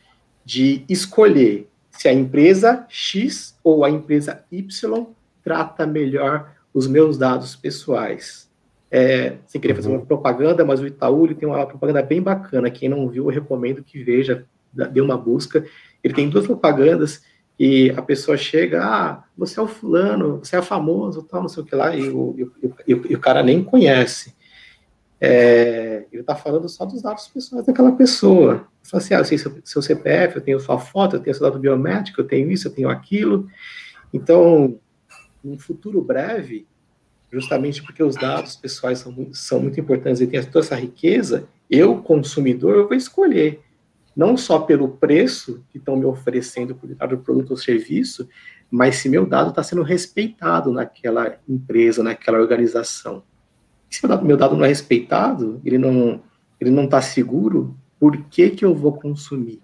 [0.44, 5.06] de escolher se a empresa X ou a empresa Y
[5.42, 8.50] trata melhor os meus dados pessoais.
[8.96, 10.06] É, sem querer fazer uma uhum.
[10.06, 12.70] propaganda, mas o Itaú ele tem uma propaganda bem bacana.
[12.70, 15.64] Quem não viu, eu recomendo que veja, dê uma busca.
[16.02, 17.22] Ele tem duas propagandas
[17.58, 21.64] e a pessoa chega, ah, você é o fulano, você é famoso, tal, não sei
[21.64, 24.32] o que lá, e o, e, e, e o cara nem conhece.
[25.20, 28.68] É, ele está falando só dos dados pessoais daquela pessoa.
[28.82, 31.44] Fala assim, ah, eu sei seu, seu CPF, eu tenho sua foto, eu tenho seu
[31.44, 33.48] dado biométrico, eu tenho isso, eu tenho aquilo.
[34.12, 34.78] Então,
[35.42, 36.66] num futuro breve,
[37.34, 41.98] justamente porque os dados pessoais são são muito importantes e tem toda essa riqueza, eu,
[41.98, 43.60] consumidor, eu vou escolher
[44.16, 48.28] não só pelo preço que estão me oferecendo por determinado produto ou serviço,
[48.70, 53.24] mas se meu dado está sendo respeitado naquela empresa, naquela organização.
[53.90, 56.22] Se meu dado, meu dado não é respeitado, ele não
[56.60, 59.60] ele não está seguro, por que, que eu vou consumir?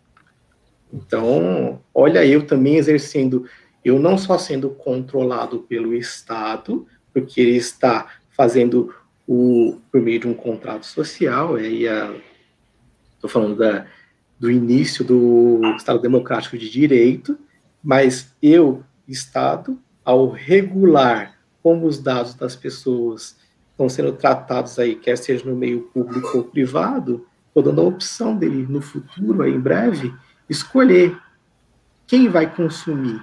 [0.93, 3.47] Então, olha, eu também exercendo,
[3.85, 8.95] eu não só sendo controlado pelo Estado, porque ele está fazendo
[9.27, 11.85] o por meio de um contrato social, aí
[13.15, 13.87] estou falando da,
[14.39, 17.39] do início do Estado Democrático de Direito,
[17.83, 23.37] mas eu, Estado, ao regular como os dados das pessoas
[23.71, 28.37] estão sendo tratados aí, quer seja no meio público ou privado, estou dando a opção
[28.37, 30.13] dele no futuro, aí, em breve,
[30.49, 31.17] escolher
[32.07, 33.21] quem vai consumir,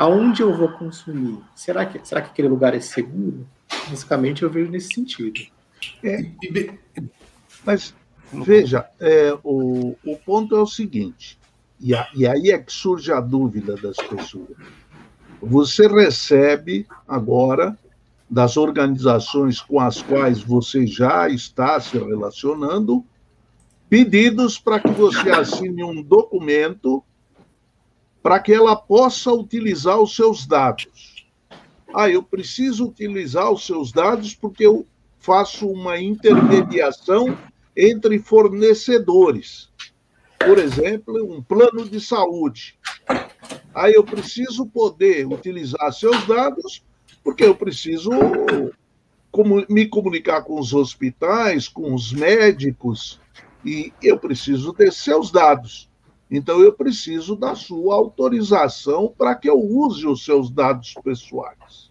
[0.00, 1.38] aonde eu vou consumir.
[1.54, 3.46] Será que, será que aquele lugar é seguro?
[3.88, 5.40] Basicamente, eu vejo nesse sentido.
[6.02, 6.24] É,
[7.64, 7.94] mas
[8.32, 11.38] Veja, é, o, o ponto é o seguinte,
[11.80, 14.56] e, a, e aí é que surge a dúvida das pessoas.
[15.42, 17.76] Você recebe agora
[18.28, 23.04] das organizações com as quais você já está se relacionando
[23.88, 27.02] pedidos para que você assine um documento
[28.22, 31.26] para que ela possa utilizar os seus dados.
[31.94, 34.86] Ah, eu preciso utilizar os seus dados porque eu
[35.18, 37.36] faço uma intermediação
[37.76, 39.68] entre fornecedores.
[40.38, 42.78] Por exemplo, um plano de saúde.
[43.74, 46.82] Aí eu preciso poder utilizar seus dados,
[47.22, 48.10] porque eu preciso
[49.68, 53.20] me comunicar com os hospitais, com os médicos,
[53.64, 55.89] e eu preciso ter seus dados.
[56.30, 61.90] Então, eu preciso da sua autorização para que eu use os seus dados pessoais.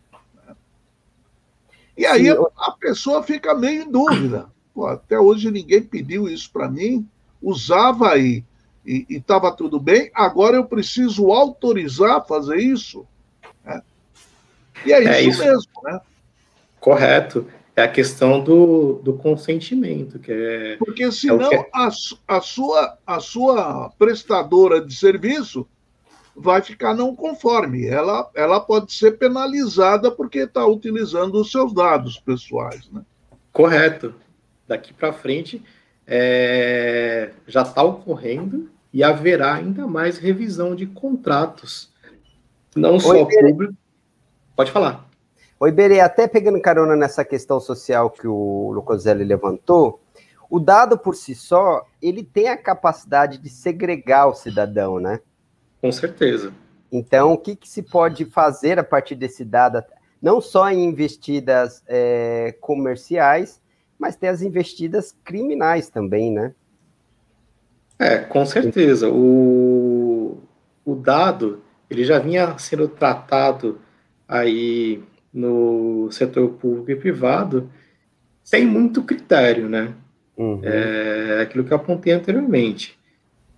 [1.97, 4.49] E aí a pessoa fica meio em dúvida.
[4.73, 7.05] Pô, até hoje ninguém pediu isso para mim,
[7.41, 8.45] usava e
[8.85, 13.05] estava tudo bem, agora eu preciso autorizar fazer isso?
[13.65, 13.81] Né?
[14.85, 15.99] E é isso, é isso mesmo, né?
[16.79, 17.45] Correto.
[17.79, 20.75] É a questão do, do consentimento, que é.
[20.75, 21.69] Porque é senão é que...
[21.73, 21.89] a,
[22.27, 25.65] a, sua, a sua prestadora de serviço
[26.35, 27.87] vai ficar não conforme.
[27.87, 32.89] Ela, ela pode ser penalizada porque está utilizando os seus dados pessoais.
[32.91, 33.01] Né?
[33.53, 34.13] Correto.
[34.67, 35.63] Daqui para frente
[36.05, 41.93] é, já está ocorrendo e haverá ainda mais revisão de contratos.
[42.75, 43.73] Não Oi, só público.
[44.53, 45.08] Pode falar.
[45.61, 50.01] Oi, Berê, até pegando carona nessa questão social que o Lucoselli levantou,
[50.49, 55.19] o dado por si só, ele tem a capacidade de segregar o cidadão, né?
[55.81, 56.53] Com certeza.
[56.89, 59.83] Então, o que, que se pode fazer a partir desse dado,
[60.21, 63.61] não só em investidas é, comerciais,
[63.99, 66.53] mas tem as investidas criminais também, né?
[67.99, 69.09] É, com certeza.
[69.09, 70.37] O,
[70.85, 73.81] o dado, ele já vinha sendo tratado
[74.25, 77.69] aí no setor público e privado
[78.43, 79.93] sem muito critério, né?
[80.35, 80.61] Uhum.
[80.63, 82.97] É aquilo que eu apontei anteriormente.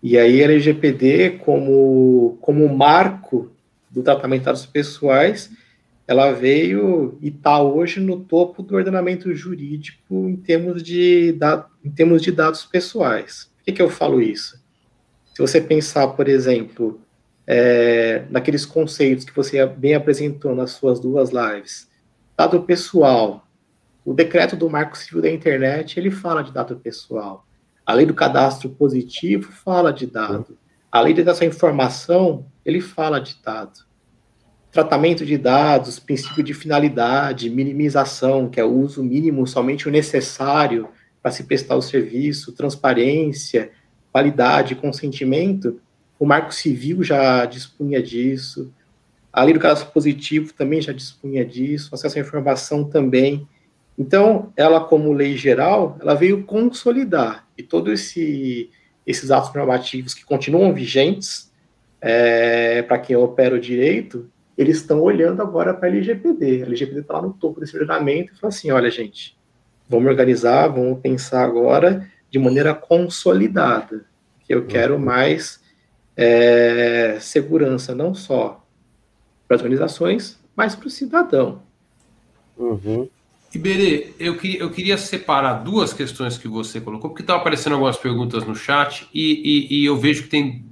[0.04, 3.52] E aí a LGPD, como, como marco
[3.90, 5.52] do tratamento de dados pessoais,
[6.08, 11.38] ela veio e está hoje no topo do ordenamento jurídico em termos de,
[11.86, 13.50] em termos de dados pessoais.
[13.58, 14.60] Por que, que eu falo isso?
[15.34, 17.00] Se você pensar, por exemplo,
[17.54, 21.90] é, naqueles conceitos que você bem apresentou nas suas duas lives,
[22.38, 23.46] dado pessoal,
[24.06, 27.46] o decreto do Marco Civil da Internet, ele fala de dado pessoal.
[27.86, 30.58] A lei do cadastro positivo fala de dado.
[30.90, 33.82] A lei dessa informação, ele fala de dado.
[34.72, 40.88] Tratamento de dados, princípio de finalidade, minimização, que é o uso mínimo, somente o necessário
[41.22, 43.72] para se prestar o serviço, transparência,
[44.10, 45.82] qualidade, consentimento,
[46.22, 48.72] o Marco Civil já dispunha disso.
[49.34, 53.48] A lei do cadastro positivo também já dispunha disso, acesso à informação também.
[53.98, 58.70] Então, ela, como lei geral, ela veio consolidar e todos esse,
[59.04, 61.52] esses atos normativos que continuam vigentes
[62.00, 66.62] é, para quem opera o direito, eles estão olhando agora para a LGPD.
[66.62, 69.36] A LGPD está lá no topo desse ordenamento e fala assim: olha, gente,
[69.90, 74.06] vamos organizar, vamos pensar agora de maneira consolidada,
[74.46, 75.02] que eu quero uhum.
[75.02, 75.61] mais
[76.16, 78.64] é, segurança, não só
[79.48, 81.62] para as organizações, mas para o cidadão.
[82.58, 83.10] Uhum.
[83.54, 87.98] Iberê, eu, que, eu queria separar duas questões que você colocou, porque estão aparecendo algumas
[87.98, 90.66] perguntas no chat e, e, e, eu vejo que tem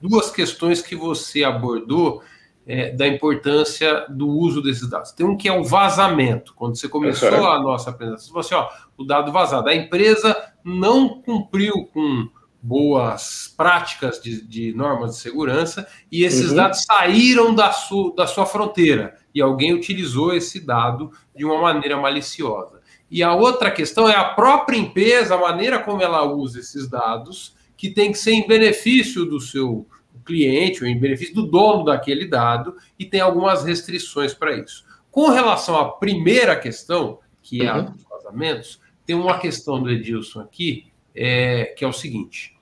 [0.00, 2.22] duas questões que você abordou
[2.66, 5.10] é, da importância do uso desses dados.
[5.10, 6.54] Tem um que é o vazamento.
[6.54, 7.50] Quando você começou uhum.
[7.50, 9.68] a nossa apresentação, você falou assim, ó, o dado vazado.
[9.68, 12.28] A empresa não cumpriu com
[12.62, 16.56] boas práticas de, de normas de segurança e esses uhum.
[16.56, 21.96] dados saíram da sua, da sua fronteira e alguém utilizou esse dado de uma maneira
[21.96, 22.80] maliciosa.
[23.10, 27.56] E a outra questão é a própria empresa, a maneira como ela usa esses dados,
[27.76, 29.86] que tem que ser em benefício do seu
[30.24, 34.84] cliente ou em benefício do dono daquele dado e tem algumas restrições para isso.
[35.10, 37.84] Com relação à primeira questão, que é a uhum.
[37.86, 42.56] dos vazamentos, tem uma questão do Edilson aqui, é, que é o seguinte: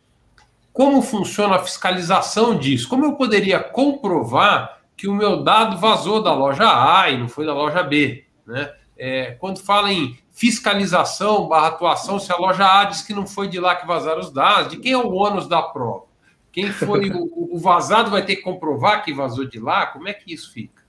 [0.72, 2.88] como funciona a fiscalização disso?
[2.88, 7.46] Como eu poderia comprovar que o meu dado vazou da loja A e não foi
[7.46, 8.24] da loja B.
[8.46, 8.72] Né?
[8.96, 13.48] É, quando fala em fiscalização barra atuação, se a loja A diz que não foi
[13.48, 16.08] de lá que vazaram os dados, de quem é o ônus da prova?
[16.50, 19.86] Quem foi o, vazado vai ter que comprovar que vazou de lá?
[19.86, 20.82] Como é que isso fica?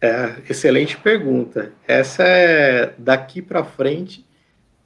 [0.00, 1.72] É, excelente pergunta.
[1.86, 4.24] Essa é daqui para frente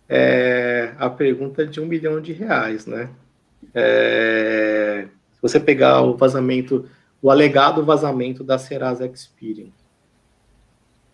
[0.09, 3.11] é a pergunta de um milhão de reais, né?
[3.75, 6.89] É, se você pegar o vazamento
[7.27, 9.69] o alegado vazamento da Serasa Experian.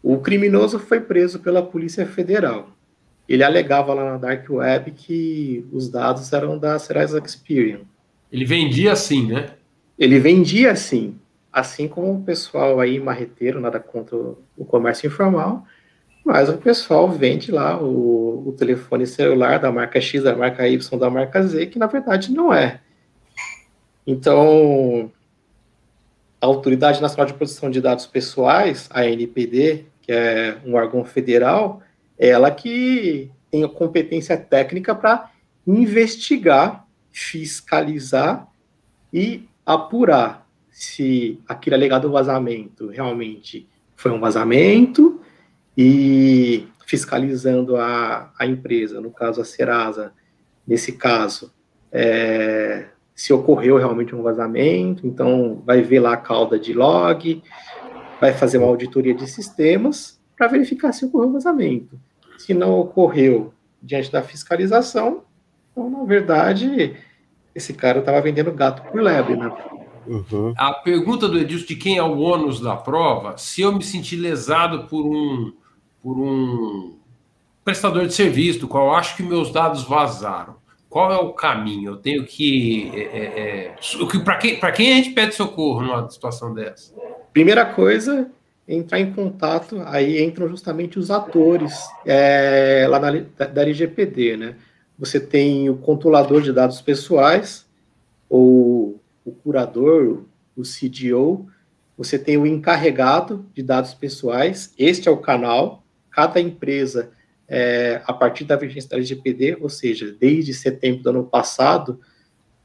[0.02, 2.70] O criminoso foi preso pela Polícia Federal.
[3.28, 7.80] Ele alegava lá na Dark Web que os dados eram da Serasa Experian.
[8.30, 9.54] Ele vendia assim, né?
[9.98, 11.16] Ele vendia assim,
[11.52, 15.64] assim como o pessoal aí marreteiro, nada contra o comércio informal,
[16.24, 20.98] mas o pessoal vende lá o, o telefone celular da marca X, da marca Y,
[20.98, 22.80] da marca Z, que na verdade não é.
[24.06, 25.10] Então,
[26.40, 31.82] a Autoridade Nacional de Proteção de Dados Pessoais, a ANPD, que é um órgão federal,
[32.18, 35.30] é ela que tem a competência técnica para
[35.66, 38.48] investigar, fiscalizar
[39.12, 45.20] e apurar se aquele alegado vazamento realmente foi um vazamento
[45.76, 50.12] e fiscalizando a, a empresa, no caso a Serasa,
[50.66, 51.52] nesse caso,
[51.90, 57.42] é, se ocorreu realmente um vazamento, então vai ver lá a cauda de log,
[58.20, 61.98] vai fazer uma auditoria de sistemas para verificar se ocorreu vazamento.
[62.38, 63.52] Se não ocorreu
[63.82, 65.22] diante da fiscalização,
[65.70, 66.96] então, na verdade,
[67.54, 69.50] esse cara estava vendendo gato por lebre, né?
[70.06, 70.52] Uhum.
[70.56, 74.16] A pergunta do Edilson de quem é o ônus da prova, se eu me sentir
[74.16, 75.52] lesado por um,
[76.02, 76.96] por um
[77.64, 80.56] prestador de serviço, do qual acho que meus dados vazaram,
[80.92, 81.92] qual é o caminho?
[81.92, 82.90] Eu tenho que.
[82.94, 86.92] É, é, é Para quem, quem a gente pede socorro numa situação dessa?
[87.32, 88.30] Primeira coisa,
[88.68, 91.72] entrar em contato, aí entram justamente os atores
[92.04, 93.10] é, lá na,
[93.46, 94.56] da LGPD, né?
[94.98, 97.66] Você tem o controlador de dados pessoais,
[98.28, 100.24] ou o curador,
[100.54, 101.46] o CDO,
[101.96, 105.81] você tem o encarregado de dados pessoais, este é o canal,
[106.12, 107.10] cada empresa,
[107.48, 112.00] é, a partir da vigência da LGPD, ou seja, desde setembro do ano passado,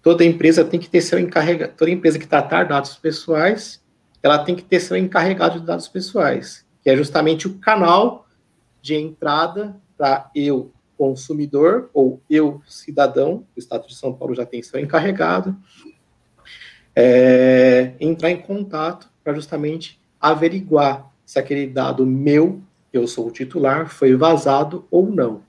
[0.02, 3.84] toda empresa tem que ter seu encarregado, toda empresa que tratar dados pessoais,
[4.22, 8.28] ela tem que ter seu encarregado de dados pessoais, que é justamente o canal
[8.82, 14.62] de entrada para eu, consumidor, ou eu, cidadão, o Estado de São Paulo já tem
[14.64, 15.56] seu encarregado,
[16.96, 22.62] é, entrar em contato para justamente averiguar se aquele dado meu,
[22.92, 25.42] eu sou o titular, foi vazado ou não.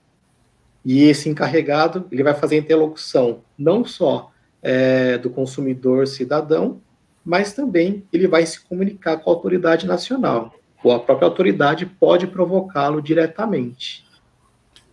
[0.85, 4.31] E esse encarregado, ele vai fazer interlocução não só
[4.63, 6.81] é, do consumidor cidadão,
[7.25, 12.27] mas também ele vai se comunicar com a autoridade nacional, ou a própria autoridade pode
[12.27, 14.07] provocá-lo diretamente.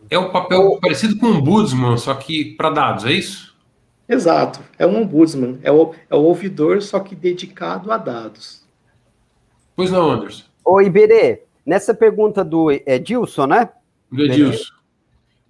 [0.10, 3.56] É um papel parecido com um ombudsman, só que para dados, é isso?
[4.08, 8.64] Exato, é um ombudsman, é o, é o ouvidor, só que dedicado a dados.
[9.76, 10.44] Pois não, Anderson.
[10.64, 13.70] Ô, Iberê, nessa pergunta do Edilson, né?
[14.12, 14.74] Do Edilson.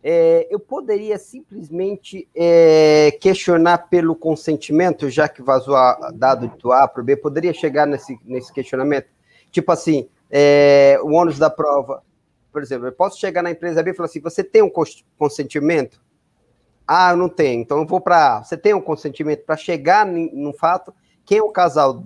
[0.07, 6.87] É, eu poderia simplesmente é, questionar pelo consentimento, já que vazou a, dado do A
[6.87, 9.07] para o B, poderia chegar nesse, nesse questionamento?
[9.51, 12.03] Tipo assim, é, o ônus da prova,
[12.51, 14.71] por exemplo, eu posso chegar na empresa B e falar assim: você tem um
[15.17, 15.99] consentimento?
[16.87, 17.61] Ah, eu não tenho.
[17.61, 18.43] Então eu vou para.
[18.43, 20.93] Você tem um consentimento para chegar no fato?
[21.25, 22.03] Quem é o casal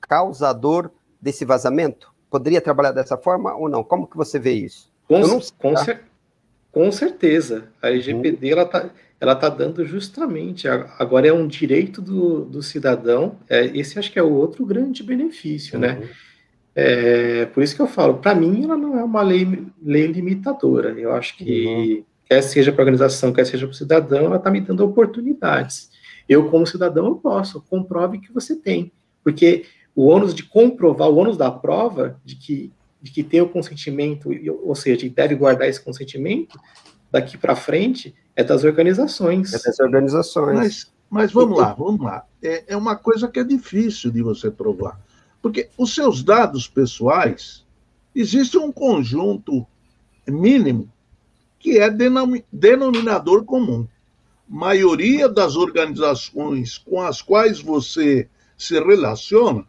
[0.00, 0.90] causador
[1.20, 2.13] desse vazamento?
[2.34, 3.84] Poderia trabalhar dessa forma ou não?
[3.84, 4.90] Como que você vê isso?
[5.06, 5.84] Com, não sei, com, tá?
[5.84, 6.00] cer
[6.72, 7.68] com certeza.
[7.80, 8.52] A LGPD uhum.
[8.52, 10.66] ela está ela tá dando justamente.
[10.66, 13.36] Agora é um direito do, do cidadão.
[13.48, 15.94] É, esse acho que é o outro grande benefício, né?
[15.94, 16.00] uhum.
[16.00, 16.08] né?
[16.74, 20.90] É, por isso que eu falo, para mim, ela não é uma lei, lei limitadora.
[20.98, 24.36] Eu acho que uhum quer seja para a organização, quer seja para o cidadão, ela
[24.36, 25.90] está me dando oportunidades.
[26.28, 28.92] Eu, como cidadão, eu posso, comprove que você tem.
[29.22, 29.64] Porque
[29.94, 34.30] o ônus de comprovar, o ônus da prova de que, de que tem o consentimento,
[34.62, 36.58] ou seja, deve guardar esse consentimento,
[37.10, 39.52] daqui para frente, é das organizações.
[39.54, 40.58] É das organizações.
[40.58, 42.24] Mas, mas vamos lá, vamos lá.
[42.42, 45.00] É, é uma coisa que é difícil de você provar.
[45.40, 47.64] Porque os seus dados pessoais,
[48.14, 49.66] existe um conjunto
[50.26, 50.90] mínimo
[51.58, 51.88] que é
[52.52, 53.86] denominador comum.
[54.48, 59.64] Maioria das organizações com as quais você se relaciona,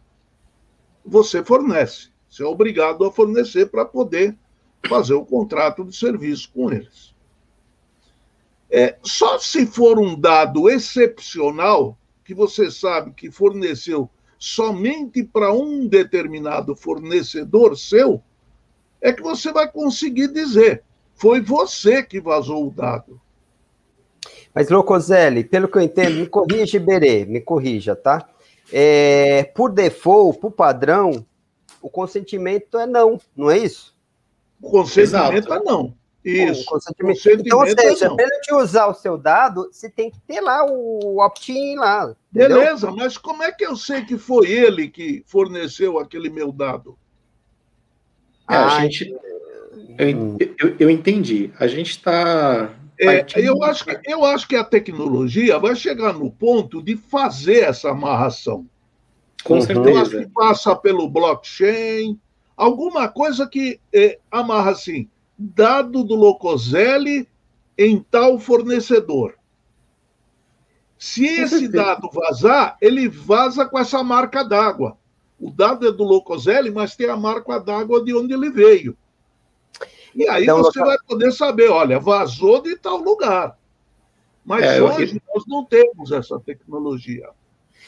[1.06, 2.08] você fornece.
[2.28, 4.36] Você é obrigado a fornecer para poder
[4.88, 7.14] fazer o contrato de serviço com eles.
[8.70, 15.86] É, só se for um dado excepcional, que você sabe que forneceu somente para um
[15.86, 18.20] determinado fornecedor seu,
[19.00, 20.82] é que você vai conseguir dizer
[21.16, 23.20] foi você que vazou o dado.
[24.54, 28.28] Mas, Locoselli, pelo que eu entendo, me corrija, Iberê, me corrija, tá?
[28.72, 31.24] É, por default, por padrão,
[31.80, 33.94] o consentimento é não, não é isso?
[34.60, 35.54] O consentimento Exato.
[35.54, 35.94] é não.
[36.24, 36.64] Isso.
[36.64, 37.14] Bom, consentimento.
[37.14, 37.46] consentimento.
[37.46, 40.66] Então, ou seja, é pelo te usar o seu dado, você tem que ter lá
[40.68, 42.16] o opt-in lá.
[42.34, 42.58] Entendeu?
[42.58, 46.98] Beleza, mas como é que eu sei que foi ele que forneceu aquele meu dado?
[48.50, 49.14] É, a gente,
[49.98, 51.52] eu, eu, eu entendi.
[51.58, 52.70] A gente está.
[52.98, 57.60] É, eu, acho que, eu acho que a tecnologia vai chegar no ponto de fazer
[57.64, 58.66] essa amarração.
[59.44, 59.90] Com certeza.
[59.90, 62.18] Eu acho que passa pelo blockchain,
[62.56, 67.28] alguma coisa que é, amarra assim, dado do Locoselli
[67.76, 69.34] em tal fornecedor.
[70.98, 74.96] Se esse dado vazar, ele vaza com essa marca d'água.
[75.38, 78.96] O dado é do Locoselli, mas tem a marca d'água de onde ele veio.
[80.16, 83.58] E aí então, você vai poder saber, olha, vazou de tal lugar.
[84.44, 85.22] Mas é, hoje eu...
[85.34, 87.28] nós não temos essa tecnologia.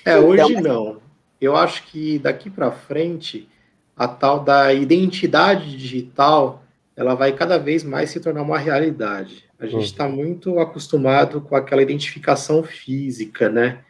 [0.04, 1.02] É, hoje então, não.
[1.40, 3.48] Eu acho que daqui para frente
[3.96, 6.62] a tal da identidade digital
[6.94, 9.44] ela vai cada vez mais se tornar uma realidade.
[9.58, 10.16] A gente está uhum.
[10.16, 13.80] muito acostumado com aquela identificação física, né?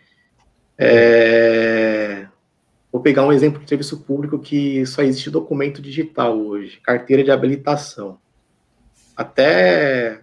[0.76, 2.26] É...
[2.92, 7.30] Vou pegar um exemplo de serviço público que só existe documento digital hoje, carteira de
[7.30, 8.18] habilitação.
[9.18, 10.20] Até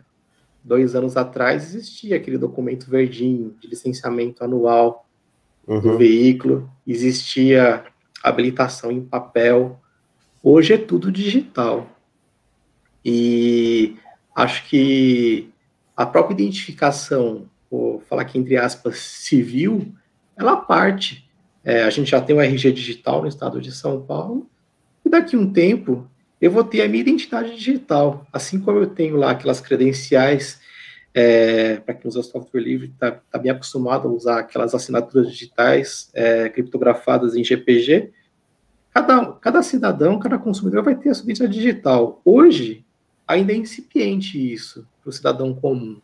[0.64, 5.06] dois anos atrás existia aquele documento verdinho de licenciamento anual
[5.68, 5.82] uhum.
[5.82, 7.84] do veículo, existia
[8.24, 9.82] habilitação em papel.
[10.42, 11.90] Hoje é tudo digital.
[13.04, 13.98] E
[14.34, 15.52] acho que
[15.94, 19.94] a própria identificação, vou falar aqui entre aspas, civil,
[20.38, 21.30] ela parte.
[21.66, 24.50] É, a gente já tem o RG digital no estado de São Paulo,
[25.04, 26.10] e daqui a um tempo
[26.42, 30.60] eu vou ter a minha identidade digital, assim como eu tenho lá aquelas credenciais,
[31.14, 36.10] é, para quem usa software livre, está tá bem acostumado a usar aquelas assinaturas digitais
[36.14, 38.12] é, criptografadas em GPG.
[38.94, 42.22] Cada, cada cidadão, cada consumidor vai ter a sua identidade digital.
[42.26, 42.86] Hoje,
[43.26, 46.02] ainda é incipiente isso para o cidadão comum.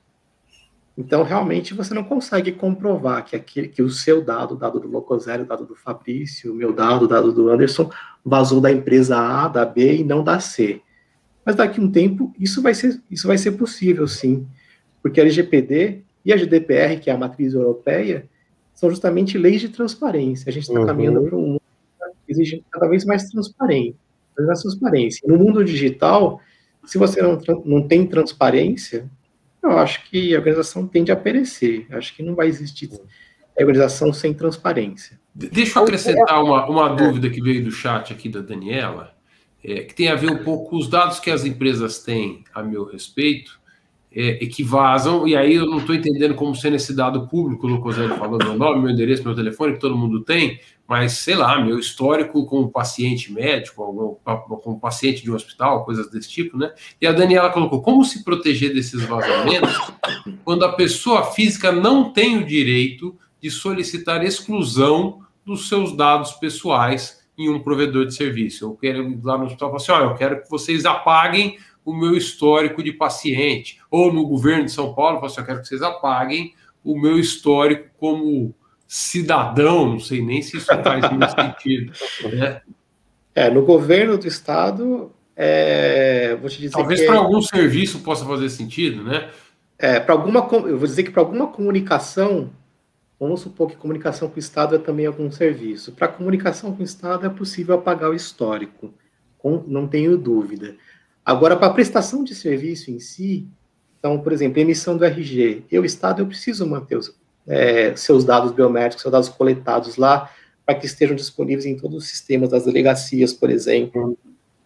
[0.97, 5.43] Então, realmente, você não consegue comprovar que, aquele, que o seu dado, dado do Locoselli,
[5.43, 7.89] o dado do Fabrício, o meu dado, o dado do Anderson,
[8.23, 10.81] vazou da empresa A, da B e não da C.
[11.45, 14.45] Mas daqui a um tempo, isso vai ser, isso vai ser possível, sim.
[15.01, 18.29] Porque a LGPD e a GDPR, que é a matriz europeia,
[18.73, 20.49] são justamente leis de transparência.
[20.49, 20.85] A gente está uhum.
[20.85, 21.61] caminhando para um mundo
[22.25, 23.95] que exige cada vez mais transparência.
[24.37, 25.27] Mais transparência.
[25.27, 26.39] No mundo digital,
[26.85, 29.09] se você não, não tem transparência,
[29.63, 31.85] eu acho que a organização tende a perecer.
[31.89, 32.89] Eu acho que não vai existir
[33.59, 35.19] organização sem transparência.
[35.33, 39.15] Deixa eu acrescentar uma, uma dúvida que veio do chat aqui da Daniela,
[39.63, 42.63] é, que tem a ver um pouco com os dados que as empresas têm a
[42.63, 43.60] meu respeito,
[44.13, 47.69] é, que vazam, e aí eu não estou entendendo como sendo esse dado público, o
[47.69, 51.63] Lucozélio falando meu nome, meu endereço, meu telefone, que todo mundo tem, mas sei lá,
[51.63, 54.19] meu histórico como paciente médico,
[54.61, 56.73] como paciente de um hospital, coisas desse tipo, né?
[56.99, 59.79] E a Daniela colocou como se proteger desses vazamentos
[60.43, 67.21] quando a pessoa física não tem o direito de solicitar exclusão dos seus dados pessoais
[67.37, 68.65] em um provedor de serviço.
[68.65, 72.15] Eu quero lá no hospital falar assim: olha, eu quero que vocês apaguem o meu
[72.15, 73.80] histórico de paciente.
[73.91, 76.99] Ou no governo de São Paulo, eu falo assim, eu quero que vocês apaguem o
[76.99, 78.55] meu histórico como
[78.87, 81.93] cidadão, não sei nem se isso faz muito sentido.
[82.35, 82.61] Né?
[83.35, 88.49] É, no governo do estado, é, vou te dizer Talvez para algum serviço possa fazer
[88.49, 89.29] sentido, né?
[89.77, 92.51] É, para alguma, eu vou dizer que para alguma comunicação,
[93.19, 95.93] vamos supor que comunicação com o Estado é também algum serviço.
[95.93, 98.93] Para comunicação com o Estado é possível apagar o histórico,
[99.37, 100.75] com, não tenho dúvida.
[101.25, 103.47] Agora, para prestação de serviço em si,
[104.01, 107.15] então, por exemplo, emissão do RG, eu, Estado, eu preciso manter os,
[107.47, 110.31] é, seus dados biométricos, seus dados coletados lá,
[110.65, 114.17] para que estejam disponíveis em todos os sistemas das delegacias, por exemplo,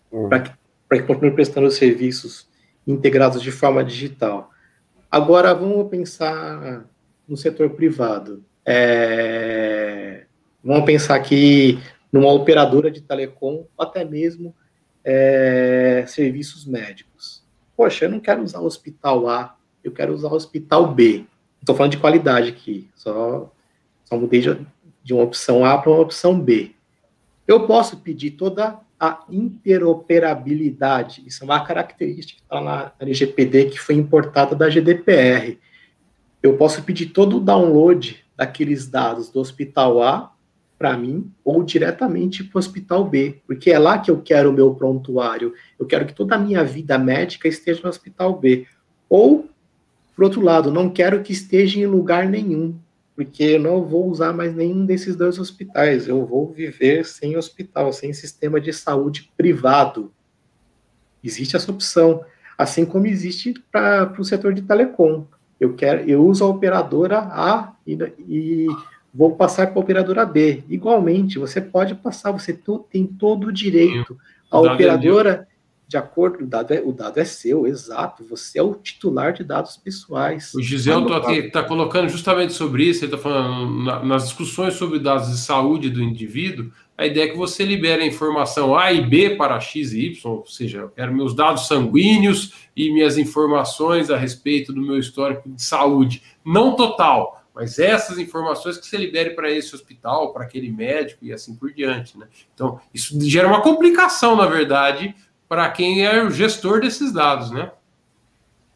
[0.10, 0.30] uhum.
[0.30, 0.52] para que,
[0.90, 2.48] que continue prestando os serviços
[2.88, 4.50] integrados de forma digital.
[5.12, 6.86] Agora, vamos pensar
[7.28, 8.42] no setor privado.
[8.66, 10.24] É,
[10.64, 11.78] vamos pensar aqui
[12.10, 14.56] numa operadora de telecom, ou até mesmo
[15.04, 17.45] é, serviços médicos.
[17.76, 21.26] Poxa, eu não quero usar o hospital A, eu quero usar o hospital B.
[21.60, 23.52] Estou falando de qualidade aqui, só,
[24.04, 24.66] só mudei de,
[25.04, 26.72] de uma opção A para uma opção B.
[27.48, 33.80] Eu posso pedir toda a interoperabilidade, isso é uma característica que está na LGPD que
[33.80, 35.60] foi importada da GDPR.
[36.42, 40.32] Eu posso pedir todo o download daqueles dados do hospital A
[40.78, 44.54] para mim ou diretamente para o hospital B, porque é lá que eu quero o
[44.54, 45.54] meu prontuário.
[45.80, 48.68] Eu quero que toda a minha vida médica esteja no hospital B.
[49.10, 49.50] Ou
[50.16, 52.74] por outro lado, não quero que esteja em lugar nenhum,
[53.16, 56.08] porque eu não vou usar mais nenhum desses dois hospitais.
[56.08, 60.14] Eu vou viver sem hospital, sem sistema de saúde privado.
[61.22, 62.24] Existe essa opção,
[62.58, 65.26] assim como existe para o setor de telecom.
[65.60, 67.98] Eu quero, eu uso a operadora A e,
[68.28, 68.68] e
[69.16, 70.64] vou passar para a operadora B.
[70.70, 72.58] Igualmente, você pode passar, você
[72.90, 74.18] tem todo o direito.
[74.52, 75.48] A operadora
[75.88, 78.26] de acordo, o dado, é, o dado é seu, exato.
[78.28, 80.54] Você é o titular de dados pessoais.
[80.56, 85.30] O Gisel está colocando justamente sobre isso, ele está falando na, nas discussões sobre dados
[85.30, 89.36] de saúde do indivíduo, a ideia é que você libera a informação A e B
[89.36, 94.18] para X e Y, ou seja, eu quero meus dados sanguíneos e minhas informações a
[94.18, 96.24] respeito do meu histórico de saúde.
[96.46, 101.32] Não total, mas essas informações que você libere para esse hospital, para aquele médico e
[101.32, 102.18] assim por diante.
[102.18, 102.28] Né?
[102.54, 105.16] Então, isso gera uma complicação, na verdade,
[105.48, 107.72] para quem é o gestor desses dados, né?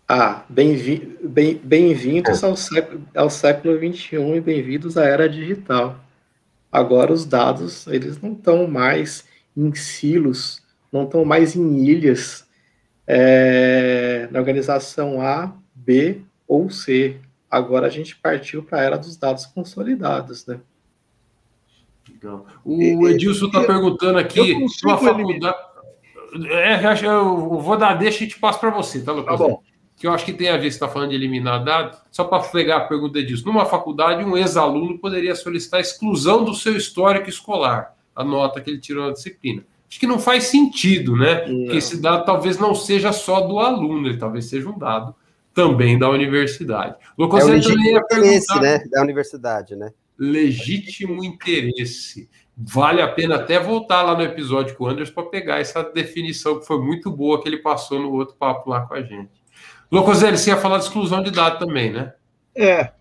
[0.08, 1.94] Ah, bem-vindos bem, bem
[2.42, 6.00] ao, século, ao século XXI e bem-vindos à era digital.
[6.72, 9.26] Agora os dados, eles não estão mais
[9.56, 12.48] em silos, não estão mais em ilhas
[13.06, 17.18] é, na organização A, B ou C.
[17.50, 20.60] Agora a gente partiu para a era dos dados consolidados, né?
[22.22, 22.46] Não.
[22.64, 25.58] O Edilson está perguntando aqui, uma faculdade.
[26.52, 29.38] É, eu vou dar, deixa e te passo para você, tá, Lucas?
[29.40, 29.64] Tá bom.
[29.96, 32.00] Que eu acho que tem a ver, você está falando de eliminar dados.
[32.12, 33.46] Só para pegar a pergunta disso.
[33.46, 38.80] Numa faculdade, um ex-aluno poderia solicitar exclusão do seu histórico escolar, a nota que ele
[38.80, 39.66] tirou na disciplina.
[39.90, 41.48] Acho que não faz sentido, né?
[41.48, 41.64] Não.
[41.64, 45.16] Porque esse dado talvez não seja só do aluno, ele talvez seja um dado
[45.54, 46.96] também da universidade.
[47.18, 48.80] Lucas, é o legítimo interesse, né?
[48.92, 49.92] Da universidade, né?
[50.18, 52.30] Legítimo interesse.
[52.58, 56.60] Vale a pena até voltar lá no episódio com o Anderson para pegar essa definição
[56.60, 59.32] que foi muito boa que ele passou no outro papo lá com a gente.
[59.92, 62.14] Locoselli, você ia falar de exclusão de dados também, né?
[62.56, 62.92] É.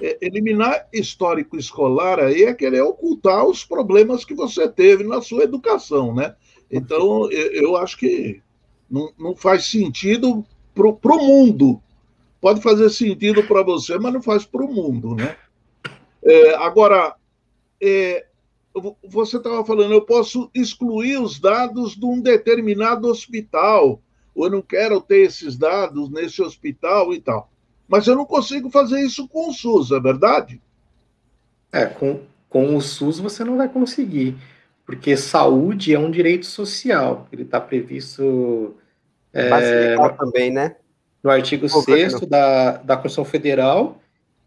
[0.00, 0.18] é.
[0.20, 6.14] Eliminar histórico escolar aí é querer ocultar os problemas que você teve na sua educação,
[6.14, 6.34] né?
[6.70, 8.40] Então, eu acho que
[8.90, 10.44] não, não faz sentido
[10.74, 11.82] para o mundo.
[12.40, 15.36] Pode fazer sentido para você, mas não faz para o mundo, né?
[16.22, 17.16] É, agora,
[17.80, 18.26] é,
[19.04, 24.00] você estava falando, eu posso excluir os dados de um determinado hospital,
[24.34, 27.50] ou eu não quero ter esses dados nesse hospital e tal.
[27.88, 30.60] Mas eu não consigo fazer isso com o SUS, é verdade?
[31.72, 34.36] É, com, com o SUS você não vai conseguir,
[34.86, 38.76] porque saúde é um direito social, ele está previsto.
[39.32, 40.76] É, também, né?
[41.28, 44.00] No artigo 6 da, da Constituição Federal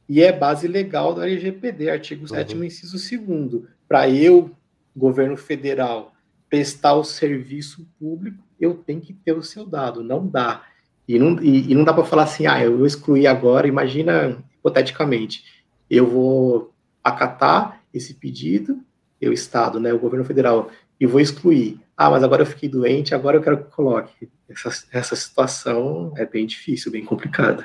[0.10, 2.64] e é base legal do LGPD, artigo 7 uhum.
[2.66, 4.52] inciso 2 para eu,
[4.96, 6.14] governo federal,
[6.50, 10.64] prestar o serviço público, eu tenho que ter o seu dado, não dá.
[11.08, 14.38] E não, e, e não dá para falar assim, ah, eu vou excluir agora, imagina,
[14.60, 15.46] hipoteticamente,
[15.90, 18.80] eu vou acatar esse pedido,
[19.20, 20.70] eu, Estado, né, o governo federal,
[21.00, 21.80] e vou excluir.
[22.04, 24.28] Ah, mas agora eu fiquei doente, agora eu quero que coloque.
[24.50, 27.64] Essa, essa situação é bem difícil, bem complicada.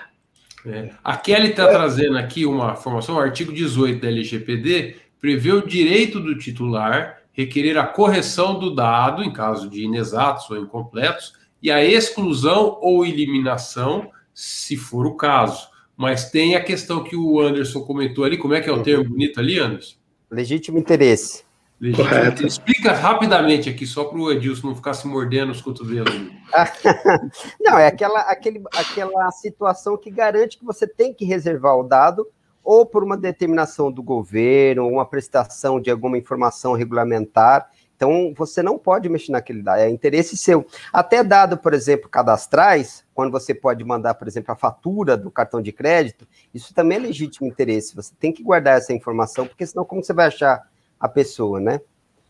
[0.66, 0.90] É.
[1.02, 6.20] A Kelly está trazendo aqui uma informação, o artigo 18 da LGPD prevê o direito
[6.20, 11.32] do titular requerer a correção do dado em caso de inexatos ou incompletos
[11.62, 15.66] e a exclusão ou eliminação, se for o caso.
[15.96, 19.08] Mas tem a questão que o Anderson comentou ali, como é que é o termo
[19.08, 19.96] bonito ali, Anderson?
[20.30, 21.45] Legítimo interesse.
[21.94, 22.46] Correto.
[22.46, 26.10] Explica rapidamente aqui, só para o Edilson não ficar se mordendo os cotovelos.
[27.60, 32.26] não, é aquela, aquele, aquela situação que garante que você tem que reservar o dado
[32.64, 37.70] ou por uma determinação do governo, uma prestação de alguma informação regulamentar.
[37.94, 40.66] Então, você não pode mexer naquele dado, é interesse seu.
[40.92, 45.62] Até dado, por exemplo, cadastrais, quando você pode mandar, por exemplo, a fatura do cartão
[45.62, 47.94] de crédito, isso também é legítimo interesse.
[47.94, 50.66] Você tem que guardar essa informação, porque senão como você vai achar
[50.98, 51.78] a pessoa, né?
[51.78, 51.88] Tem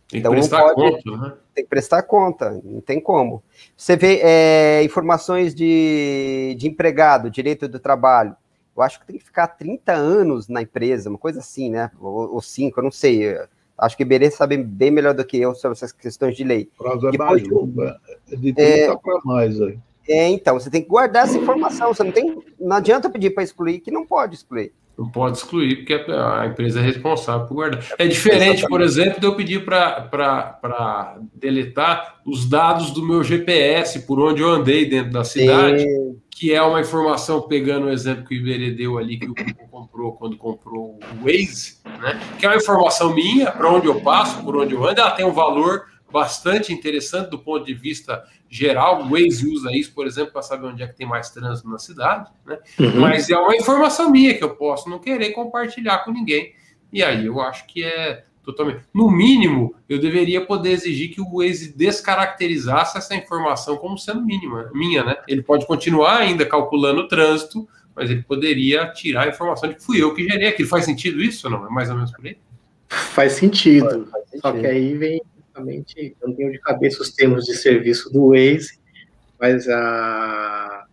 [0.08, 1.32] que então, prestar pode, conta, né?
[1.54, 3.42] Tem que prestar conta, não tem como.
[3.76, 8.36] Você vê é, informações de, de empregado, direito do trabalho
[8.76, 11.90] eu acho que tem que ficar 30 anos na empresa, uma coisa assim, né?
[11.98, 13.34] Ou, ou cinco, eu não sei.
[13.78, 16.68] Acho que o Iberê sabe bem melhor do que eu sobre essas questões de lei.
[16.76, 19.78] Prazo é Depois, é de 30 é, para mais aí.
[20.08, 21.92] É, então, você tem que guardar essa informação.
[21.92, 22.38] Você não tem.
[22.60, 24.72] Não adianta pedir para excluir que não pode excluir.
[24.98, 27.84] Não pode excluir, porque a empresa é responsável por guardar.
[27.98, 34.18] É diferente, por exemplo, de eu pedir para deletar os dados do meu GPS, por
[34.18, 36.16] onde eu andei dentro da cidade, Sim.
[36.30, 39.68] que é uma informação, pegando o exemplo que o Iberê deu ali, que o Google
[39.70, 42.18] comprou quando comprou o Waze, né?
[42.38, 45.26] que é uma informação minha, para onde eu passo, por onde eu ando, ela tem
[45.26, 49.02] um valor bastante interessante do ponto de vista geral.
[49.02, 51.78] O Waze usa isso, por exemplo, para saber onde é que tem mais trânsito na
[51.78, 52.58] cidade, né?
[52.78, 53.00] Uhum.
[53.00, 56.54] Mas é uma informação minha que eu posso não querer compartilhar com ninguém.
[56.92, 58.84] E aí eu acho que é totalmente.
[58.94, 64.70] No mínimo, eu deveria poder exigir que o Waze descaracterizasse essa informação como sendo mínima,
[64.72, 65.16] minha, né?
[65.26, 69.82] Ele pode continuar ainda calculando o trânsito, mas ele poderia tirar a informação de que
[69.82, 70.68] fui eu que gerei aquilo.
[70.68, 71.66] Faz sentido isso ou não?
[71.66, 72.38] É mais ou menos por aí?
[72.88, 74.06] Faz sentido.
[74.10, 74.42] Faz sentido.
[74.42, 75.20] Só que aí vem
[75.56, 78.78] exatamente, eu não tenho de cabeça os termos de serviço do Waze,
[79.40, 80.86] mas a,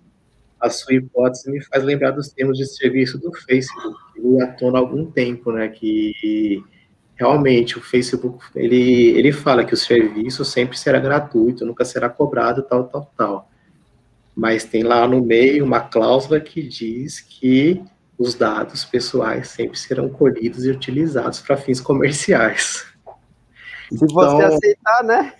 [0.59, 4.77] a sua hipótese me faz lembrar dos termos de serviço do Facebook, que à tona
[4.77, 6.63] há algum tempo, né, que
[7.15, 12.63] realmente o Facebook, ele, ele fala que o serviço sempre será gratuito, nunca será cobrado,
[12.63, 13.49] tal, tal, tal.
[14.35, 17.83] Mas tem lá no meio uma cláusula que diz que
[18.17, 22.92] os dados pessoais sempre serão colhidos e utilizados para fins comerciais.
[23.97, 25.33] Se você então, aceitar, né?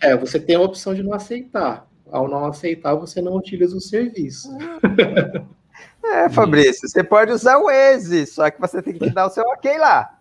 [0.00, 1.86] é, você tem a opção de não aceitar.
[2.10, 4.48] Ao não aceitar, você não utiliza o serviço.
[6.04, 9.44] É, Fabrício, você pode usar o Waze, só que você tem que dar o seu
[9.44, 10.18] ok lá.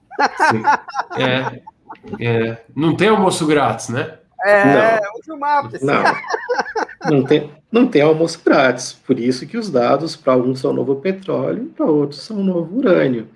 [0.50, 0.62] Sim.
[1.20, 1.62] É,
[2.26, 2.58] é.
[2.76, 4.20] Não tem almoço grátis, né?
[4.46, 5.36] É, não.
[5.36, 5.82] o Maps.
[5.82, 6.04] Não.
[7.10, 8.94] não, tem, não tem almoço grátis.
[8.94, 13.28] Por isso que os dados, para alguns são novo petróleo, para outros são novo urânio.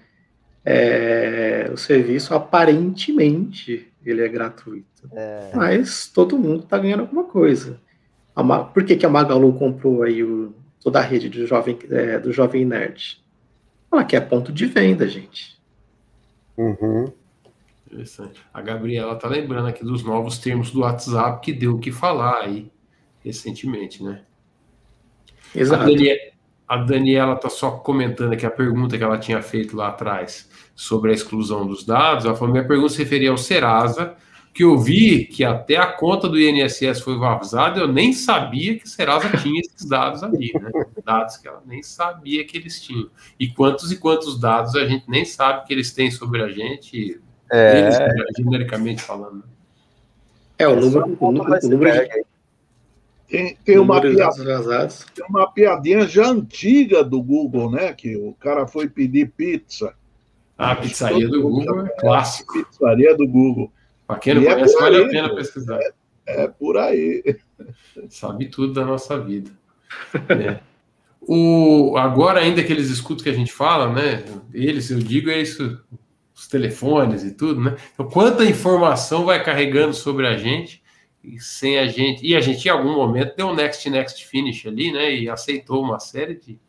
[0.64, 5.10] é, o serviço aparentemente ele é gratuito.
[5.14, 5.52] É.
[5.54, 7.80] Mas todo mundo está ganhando alguma coisa.
[8.74, 12.32] Por que, que a Magalu comprou aí o, toda a rede do Jovem, é, do
[12.32, 13.24] Jovem Nerd?
[13.92, 15.60] Ela quer ponto de venda, gente.
[16.58, 17.12] Uhum.
[17.88, 18.42] Interessante.
[18.54, 22.42] A Gabriela tá lembrando aqui dos novos termos do WhatsApp que deu o que falar
[22.42, 22.72] aí
[23.24, 24.22] recentemente, né?
[25.56, 25.84] Exato.
[25.84, 26.20] A, Daniela,
[26.68, 31.12] a Daniela tá só comentando aqui a pergunta que ela tinha feito lá atrás sobre
[31.12, 32.26] a exclusão dos dados.
[32.26, 34.16] Ela falou: minha pergunta se referia ao Serasa,
[34.54, 38.88] que eu vi que até a conta do INSS foi vazada, eu nem sabia que
[38.88, 40.72] Serasa tinha esses dados ali, né?
[41.04, 43.10] Dados que ela nem sabia que eles tinham.
[43.40, 47.20] E quantos e quantos dados a gente nem sabe que eles têm sobre a gente,
[47.52, 47.80] é...
[47.80, 47.98] eles,
[48.38, 49.44] genericamente falando.
[50.58, 52.26] É, o número, o número, o número de...
[53.28, 54.30] Tem, tem, uma piadinha,
[55.14, 57.92] tem uma piadinha já antiga do Google, né?
[57.92, 59.96] Que o cara foi pedir pizza.
[60.58, 62.66] Ah, a pizzaria do Google é clássico.
[62.66, 63.72] Pizzaria do Google.
[64.08, 65.80] Para quem não e é conhece, é vale aí, a pena pesquisar.
[65.80, 67.38] É, é, por aí.
[68.10, 69.52] Sabe tudo da nossa vida.
[70.30, 70.60] É.
[71.28, 74.24] O, agora, ainda que eles escutam o que a gente fala, né?
[74.54, 75.82] Eles, eu digo, é isso,
[76.36, 77.76] os telefones e tudo, né?
[77.94, 80.84] Então, quanta informação vai carregando sobre a gente
[81.24, 82.26] e sem a gente.
[82.26, 85.16] E a gente, em algum momento, deu um next, next finish ali, né?
[85.16, 86.60] E aceitou uma série de.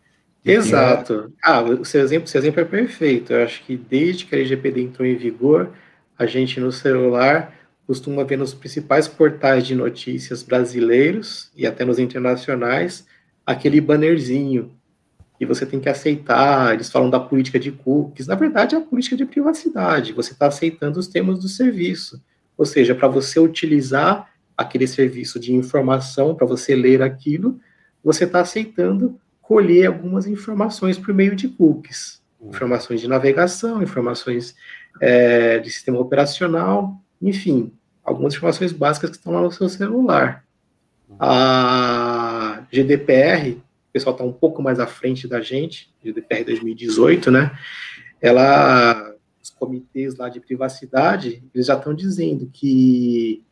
[0.52, 1.32] Exato.
[1.42, 3.32] Ah, o seu, exemplo, seu exemplo é perfeito.
[3.32, 5.72] Eu acho que desde que a LGPD entrou em vigor,
[6.18, 7.54] a gente no celular
[7.86, 13.06] costuma ver nos principais portais de notícias brasileiros e até nos internacionais
[13.44, 14.72] aquele bannerzinho
[15.38, 16.74] e você tem que aceitar.
[16.74, 18.26] Eles falam da política de cookies.
[18.26, 20.12] Na verdade, é a política de privacidade.
[20.12, 22.22] Você está aceitando os termos do serviço.
[22.56, 27.60] Ou seja, para você utilizar aquele serviço de informação, para você ler aquilo,
[28.02, 32.20] você está aceitando colher algumas informações por meio de cookies.
[32.40, 32.48] Hum.
[32.48, 34.56] Informações de navegação, informações
[35.00, 37.72] é, de sistema operacional, enfim,
[38.04, 40.44] algumas informações básicas que estão lá no seu celular.
[41.20, 47.56] A GDPR, o pessoal está um pouco mais à frente da gente, GDPR 2018, né?
[48.20, 53.44] Ela, os comitês lá de privacidade, eles já estão dizendo que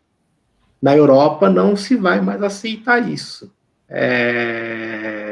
[0.82, 3.54] na Europa não se vai mais aceitar isso.
[3.88, 5.23] É,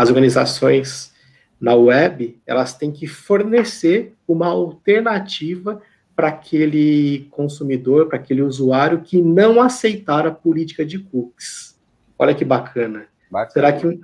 [0.00, 1.12] as organizações
[1.60, 5.82] na web, elas têm que fornecer uma alternativa
[6.16, 11.78] para aquele consumidor, para aquele usuário que não aceitar a política de cookies.
[12.18, 13.04] Olha que bacana.
[13.30, 13.52] bacana.
[13.52, 14.00] Será que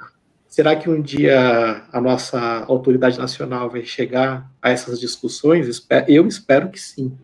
[0.47, 5.83] será que um dia a nossa autoridade nacional vai chegar a essas discussões?
[6.07, 7.17] Eu espero que sim.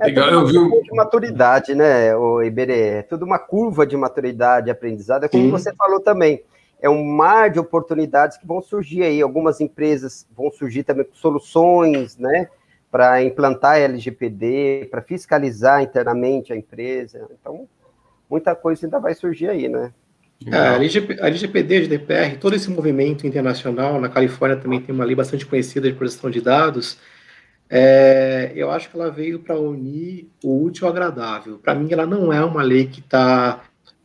[0.00, 2.80] É Legal, eu vi de maturidade, né, o Iberê?
[2.80, 5.50] É tudo uma curva de maturidade, aprendizado, é como sim.
[5.50, 6.42] você falou também
[6.82, 9.22] é um mar de oportunidades que vão surgir aí.
[9.22, 12.48] Algumas empresas vão surgir também com soluções, né,
[12.90, 17.26] para implantar LGPD, para fiscalizar internamente a empresa.
[17.40, 17.68] Então,
[18.28, 19.92] muita coisa ainda vai surgir aí, né?
[20.44, 24.92] É, a, LGP, a LGPD, a GDPR, todo esse movimento internacional, na Califórnia também tem
[24.92, 26.98] uma lei bastante conhecida de proteção de dados,
[27.70, 31.58] é, eu acho que ela veio para unir o útil ao agradável.
[31.58, 33.62] Para mim, ela não é uma lei que está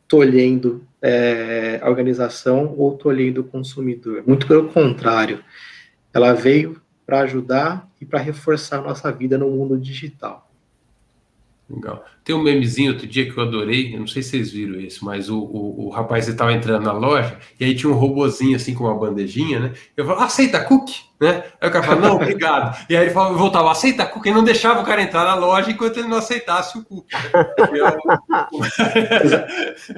[0.08, 4.24] tolhendo é, a organização ou tolhendo o consumidor.
[4.26, 5.44] Muito pelo contrário,
[6.14, 10.47] ela veio para ajudar e para reforçar nossa vida no mundo digital.
[11.70, 12.06] Legal.
[12.24, 15.04] Tem um memezinho outro dia que eu adorei, eu não sei se vocês viram isso,
[15.04, 18.74] mas o, o, o rapaz estava entrando na loja e aí tinha um robozinho assim
[18.74, 19.74] com uma bandejinha, né?
[19.96, 21.02] Eu falava, aceita cookie?
[21.20, 21.44] Né?
[21.60, 22.86] Aí o cara falava, não, obrigado.
[22.90, 25.70] E aí ele falava, voltava, aceita cookie, e não deixava o cara entrar na loja
[25.70, 27.14] enquanto ele não aceitasse o cookie.
[27.14, 27.22] Né?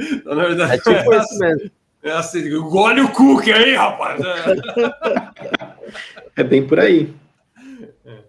[0.09, 1.71] então, na verdade, é tipo é isso mesmo.
[2.01, 4.19] É assim, engole o cookie aí, rapaz.
[6.35, 7.13] É bem por aí.
[8.05, 8.19] É.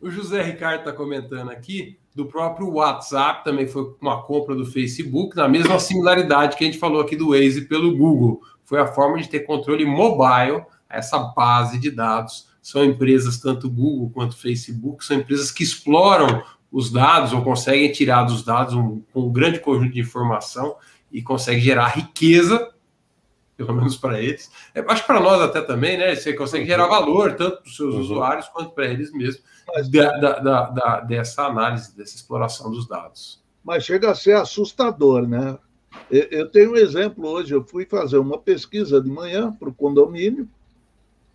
[0.00, 5.36] O José Ricardo está comentando aqui do próprio WhatsApp, também foi uma compra do Facebook,
[5.36, 8.40] na mesma similaridade que a gente falou aqui do Waze pelo Google.
[8.64, 12.48] Foi a forma de ter controle mobile, essa base de dados.
[12.62, 16.42] São empresas, tanto Google quanto Facebook, são empresas que exploram
[16.72, 20.74] os dados ou conseguem tirar dos dados um, um grande conjunto de informação
[21.12, 22.72] e conseguem gerar riqueza
[23.56, 24.50] pelo menos para eles.
[24.74, 26.14] É, acho que para nós até também, né?
[26.14, 28.00] Você consegue gerar valor, tanto para os seus uhum.
[28.00, 29.42] usuários quanto para eles mesmos,
[29.90, 33.42] da, da, da, dessa análise, dessa exploração dos dados.
[33.64, 35.58] Mas chega a ser assustador, né?
[36.10, 40.48] Eu tenho um exemplo hoje, eu fui fazer uma pesquisa de manhã para o condomínio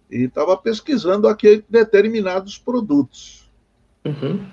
[0.09, 3.49] e estava pesquisando aqui determinados produtos.
[4.05, 4.45] Uhum.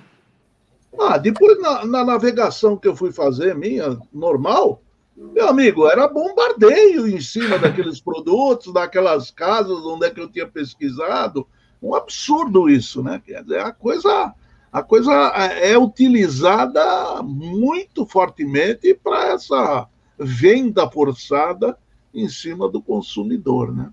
[0.99, 4.83] Ah, depois na, na navegação que eu fui fazer, minha, normal,
[5.19, 10.47] meu amigo, era bombardeio em cima daqueles produtos, daquelas casas onde é que eu tinha
[10.47, 11.47] pesquisado.
[11.83, 13.21] um absurdo isso, né?
[13.25, 14.33] Quer dizer, a coisa,
[14.73, 19.87] a coisa é utilizada muito fortemente para essa
[20.19, 21.77] venda forçada
[22.15, 23.91] em cima do consumidor, né?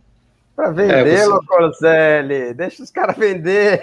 [0.55, 2.53] Para vender, é, você...
[2.55, 3.81] deixa os caras vender.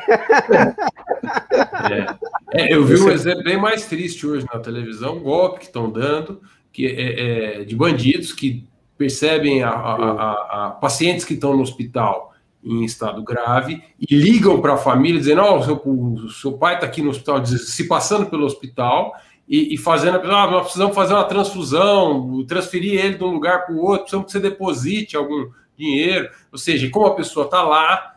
[1.90, 2.32] É.
[2.54, 5.90] É, eu vi um exemplo bem mais triste hoje na televisão, um golpe que estão
[5.90, 6.40] dando
[6.72, 8.66] que é, é, de bandidos que
[8.96, 12.32] percebem a, a, a, pacientes que estão no hospital
[12.64, 16.74] em estado grave e ligam para a família dizendo: oh, o, seu, o seu pai
[16.74, 19.12] está aqui no hospital, se passando pelo hospital
[19.48, 23.74] e, e fazendo, ah, nós precisamos fazer uma transfusão, transferir ele de um lugar para
[23.74, 26.30] o outro, precisamos que você deposite algum dinheiro.
[26.50, 28.16] Ou seja, como a pessoa está lá,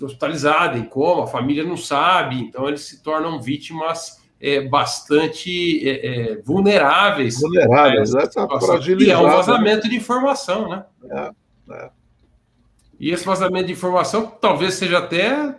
[0.00, 6.32] hospitalizada, em coma, a família não sabe, então eles se tornam vítimas é, bastante é,
[6.32, 7.40] é, vulneráveis.
[7.40, 8.26] Vulneráveis, né?
[8.26, 8.46] Tá
[9.00, 10.84] e é um vazamento de informação, né?
[11.10, 11.30] É,
[11.70, 11.90] é.
[13.00, 15.54] E esse vazamento de informação talvez seja até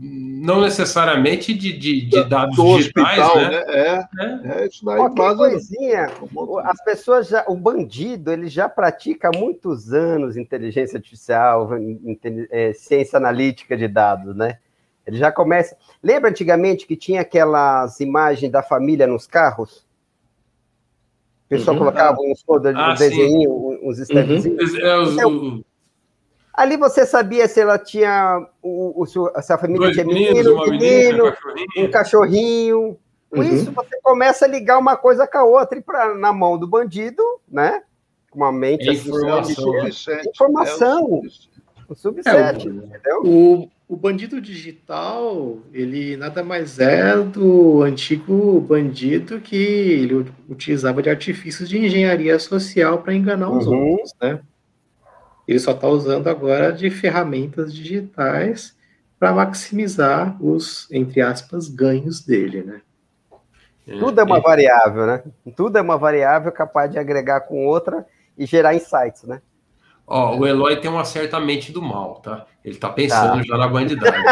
[0.00, 3.50] não necessariamente de, de, de dados Do digitais, hospital, né?
[3.50, 3.64] né?
[3.66, 4.62] É, é.
[4.62, 6.06] é isso daí Qualquer coisinha,
[6.62, 11.70] as pessoas já, o bandido, ele já pratica há muitos anos inteligência artificial,
[12.52, 14.58] é, ciência analítica de dados, né?
[15.08, 15.74] Ele já começa.
[16.02, 19.86] Lembra antigamente que tinha aquelas imagens da família nos carros?
[21.46, 21.78] O pessoal uhum.
[21.78, 22.44] colocava uns
[22.76, 24.74] ah, desenhos, uns estampezinhos.
[24.74, 24.78] Uhum.
[24.78, 25.64] É, então,
[26.52, 30.72] ali você sabia se ela tinha o, o se a família Dois tinha menino, menino,
[30.72, 31.86] menino um cachorrinho.
[31.86, 32.98] Um cachorrinho.
[33.30, 33.44] Com uhum.
[33.44, 36.66] isso, você começa a ligar uma coisa com a outra e pra, na mão do
[36.66, 37.82] bandido, né?
[38.30, 39.86] Com uma mente é informação.
[39.86, 41.22] Assim, é informação.
[41.24, 41.57] É
[41.88, 43.22] o subset, é, entendeu?
[43.24, 51.08] O, o bandido digital, ele nada mais é do antigo bandido que ele utilizava de
[51.08, 53.92] artifícios de engenharia social para enganar os uhum.
[53.92, 54.40] outros, né?
[55.46, 58.76] Ele só está usando agora de ferramentas digitais
[59.18, 62.82] para maximizar os, entre aspas, ganhos dele, né?
[63.98, 65.22] Tudo é uma variável, né?
[65.56, 69.40] Tudo é uma variável capaz de agregar com outra e gerar insights, né?
[70.10, 72.46] Ó, o Eloy tem uma certa mente do mal, tá?
[72.64, 73.42] Ele tá pensando tá.
[73.42, 74.24] já na bandidagem.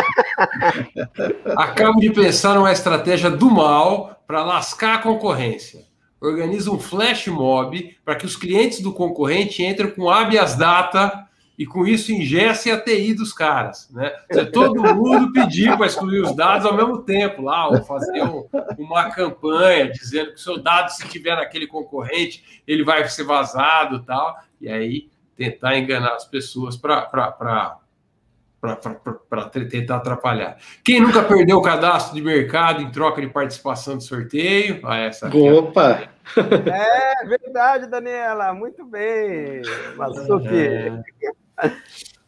[1.55, 5.85] Acabo de pensar numa estratégia do mal para lascar a concorrência.
[6.19, 11.27] Organiza um flash mob para que os clientes do concorrente entrem com habeas data
[11.59, 14.11] e com isso ingesse a TI dos caras, né?
[14.53, 18.47] todo mundo pedir para excluir os dados ao mesmo tempo lá, ou fazer um,
[18.79, 24.03] uma campanha dizendo que o seu dado, se tiver naquele concorrente, ele vai ser vazado
[24.03, 24.37] tal.
[24.61, 27.79] E aí tentar enganar as pessoas para
[29.71, 30.57] tentar atrapalhar.
[30.85, 34.81] Quem nunca perdeu o cadastro de mercado em troca de participação de sorteio?
[34.85, 36.09] Ah, essa Opa!
[36.37, 39.63] É verdade, Daniela, muito bem.
[40.51, 41.03] É.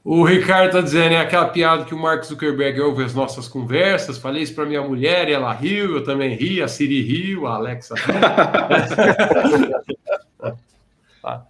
[0.04, 4.16] O Ricardo está dizendo, é aquela piada que o Mark Zuckerberg ouve as nossas conversas.
[4.16, 7.56] Falei isso para minha mulher e ela riu, eu também ri, a Siri riu, a
[7.56, 8.14] Alexa riu.
[11.20, 11.44] Tá.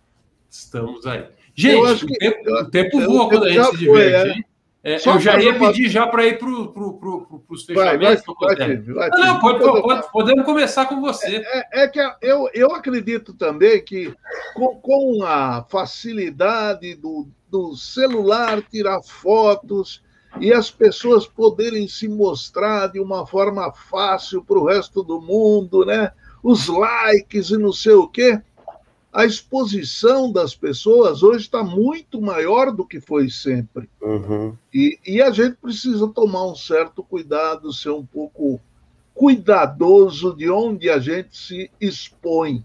[0.51, 1.27] Estamos aí.
[1.59, 4.45] Gente, o tempo, que, o tempo voa quando a gente se diverte.
[4.55, 4.59] É.
[4.81, 5.67] É, eu já ia uma...
[5.67, 8.23] pedir já para ir para pro, pro, os fechamentos.
[8.41, 11.37] Vai, vai, vai, vai, não, pode, pode, podemos começar com você.
[11.37, 14.15] É, é, é, que eu, eu acredito também que
[14.55, 20.01] com, com a facilidade do, do celular tirar fotos
[20.41, 25.85] e as pessoas poderem se mostrar de uma forma fácil para o resto do mundo,
[25.85, 26.13] né?
[26.41, 28.41] Os likes e não sei o quê
[29.13, 33.89] a exposição das pessoas hoje está muito maior do que foi sempre.
[34.01, 34.55] Uhum.
[34.73, 38.61] E, e a gente precisa tomar um certo cuidado, ser um pouco
[39.15, 42.65] cuidadoso de onde a gente se expõe,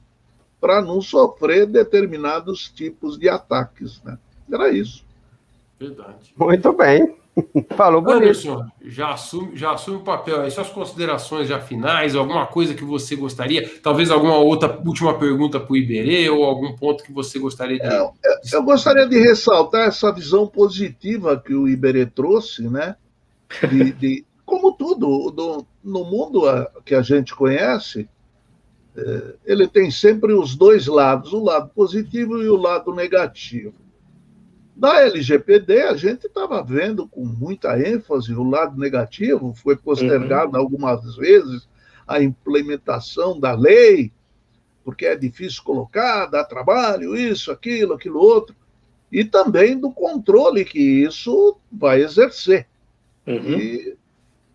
[0.60, 4.02] para não sofrer determinados tipos de ataques.
[4.04, 4.18] Né?
[4.52, 5.06] Era isso.
[5.80, 6.34] Verdade.
[6.38, 7.16] Muito bem.
[7.76, 8.24] Falou bonito.
[8.24, 10.52] Anderson, já assume, já assume o papel aí.
[10.52, 15.74] Suas considerações já finais, alguma coisa que você gostaria, talvez alguma outra última pergunta para
[15.74, 17.88] o Iberê ou algum ponto que você gostaria de.
[17.88, 18.14] Eu,
[18.54, 22.96] eu, gostaria de ressaltar essa visão positiva que o Iberê trouxe, né?
[23.70, 26.44] De, de como tudo do, no mundo
[26.86, 28.08] que a gente conhece,
[28.96, 33.74] é, ele tem sempre os dois lados, o lado positivo e o lado negativo.
[34.76, 40.60] Da LGPD, a gente estava vendo com muita ênfase o lado negativo, foi postergado uhum.
[40.60, 41.68] algumas vezes
[42.08, 44.12] a implementação da lei,
[44.84, 48.56] porque é difícil colocar, dá trabalho, isso, aquilo, aquilo outro,
[49.12, 52.68] e também do controle que isso vai exercer.
[53.28, 53.60] Uhum.
[53.60, 53.96] E,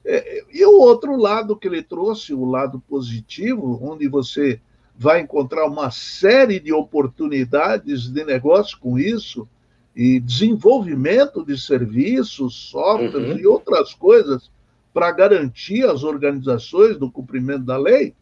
[0.05, 4.61] é, e o outro lado que ele trouxe, o lado positivo, onde você
[4.97, 9.49] vai encontrar uma série de oportunidades de negócio com isso,
[9.99, 13.37] e desenvolvimento de serviços, softwares uhum.
[13.37, 14.49] e outras coisas
[14.95, 18.15] para garantir as organizações do cumprimento da lei,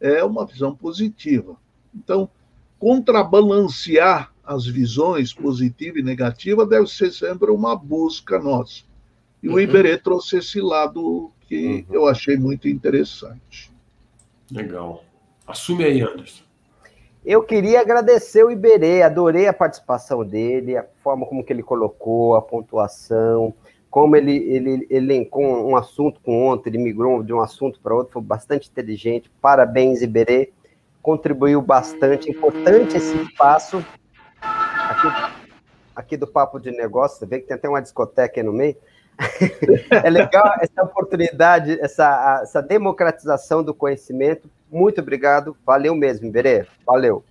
[0.00, 1.56] é uma visão positiva.
[1.92, 2.30] Então,
[2.78, 8.84] contrabalancear as visões positiva e negativa deve ser sempre uma busca nossa.
[9.42, 9.54] E uhum.
[9.54, 11.94] o Iberê trouxe esse lado que uhum.
[11.94, 13.72] eu achei muito interessante.
[14.48, 15.04] Legal.
[15.44, 16.44] Assume aí, Anderson.
[17.26, 22.36] Eu queria agradecer o Iberê, adorei a participação dele, a forma como que ele colocou,
[22.36, 23.52] a pontuação,
[23.90, 28.12] como ele, ele elencou um assunto com outro, ele migrou de um assunto para outro,
[28.12, 29.28] foi bastante inteligente.
[29.42, 30.52] Parabéns, Iberê.
[31.02, 32.30] Contribuiu bastante.
[32.30, 33.84] Importante esse espaço
[34.40, 35.32] aqui,
[35.96, 37.18] aqui do Papo de Negócio.
[37.18, 38.76] Você vê que tem até uma discoteca aí no meio.
[39.90, 44.48] é legal essa oportunidade, essa, essa democratização do conhecimento.
[44.70, 47.24] Muito obrigado, valeu mesmo, Iberê, valeu.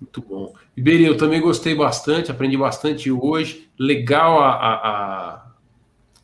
[0.00, 0.52] Muito bom.
[0.76, 3.70] Iberê, eu também gostei bastante, aprendi bastante hoje.
[3.78, 5.46] Legal a, a, a,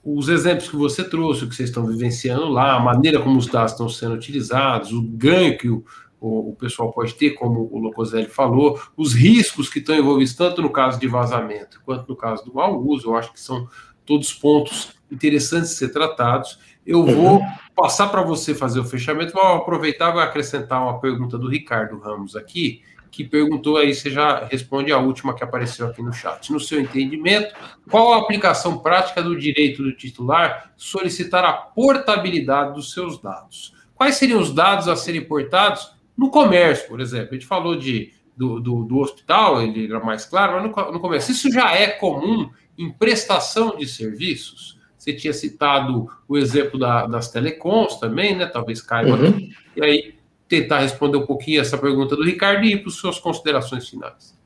[0.05, 3.73] os exemplos que você trouxe, que vocês estão vivenciando lá, a maneira como os dados
[3.73, 5.85] estão sendo utilizados, o ganho que o,
[6.21, 10.61] o, o pessoal pode ter, como o Locoselli falou, os riscos que estão envolvidos, tanto
[10.61, 13.11] no caso de vazamento quanto no caso do mau uso.
[13.11, 13.69] Eu acho que são
[14.05, 16.59] todos pontos interessantes de ser tratados.
[16.89, 17.43] Eu vou
[17.77, 22.35] passar para você fazer o fechamento, vou aproveitar e acrescentar uma pergunta do Ricardo Ramos
[22.35, 22.81] aqui,
[23.11, 26.51] que perguntou aí, você já responde a última que apareceu aqui no chat.
[26.51, 27.55] No seu entendimento,
[27.91, 33.75] qual a aplicação prática do direito do titular solicitar a portabilidade dos seus dados?
[33.95, 37.29] Quais seriam os dados a serem portados no comércio, por exemplo?
[37.33, 41.01] A gente falou de, do, do, do hospital, ele era mais claro, mas no, no
[41.01, 41.33] comércio.
[41.33, 44.78] Isso já é comum em prestação de serviços.
[44.99, 48.47] Você tinha citado o exemplo da, das telecoms também, né?
[48.47, 49.17] Talvez caiba.
[49.17, 49.51] Uhum.
[49.77, 50.15] E aí,
[50.49, 54.37] tentar responder um pouquinho essa pergunta do Ricardo e ir para as suas considerações finais.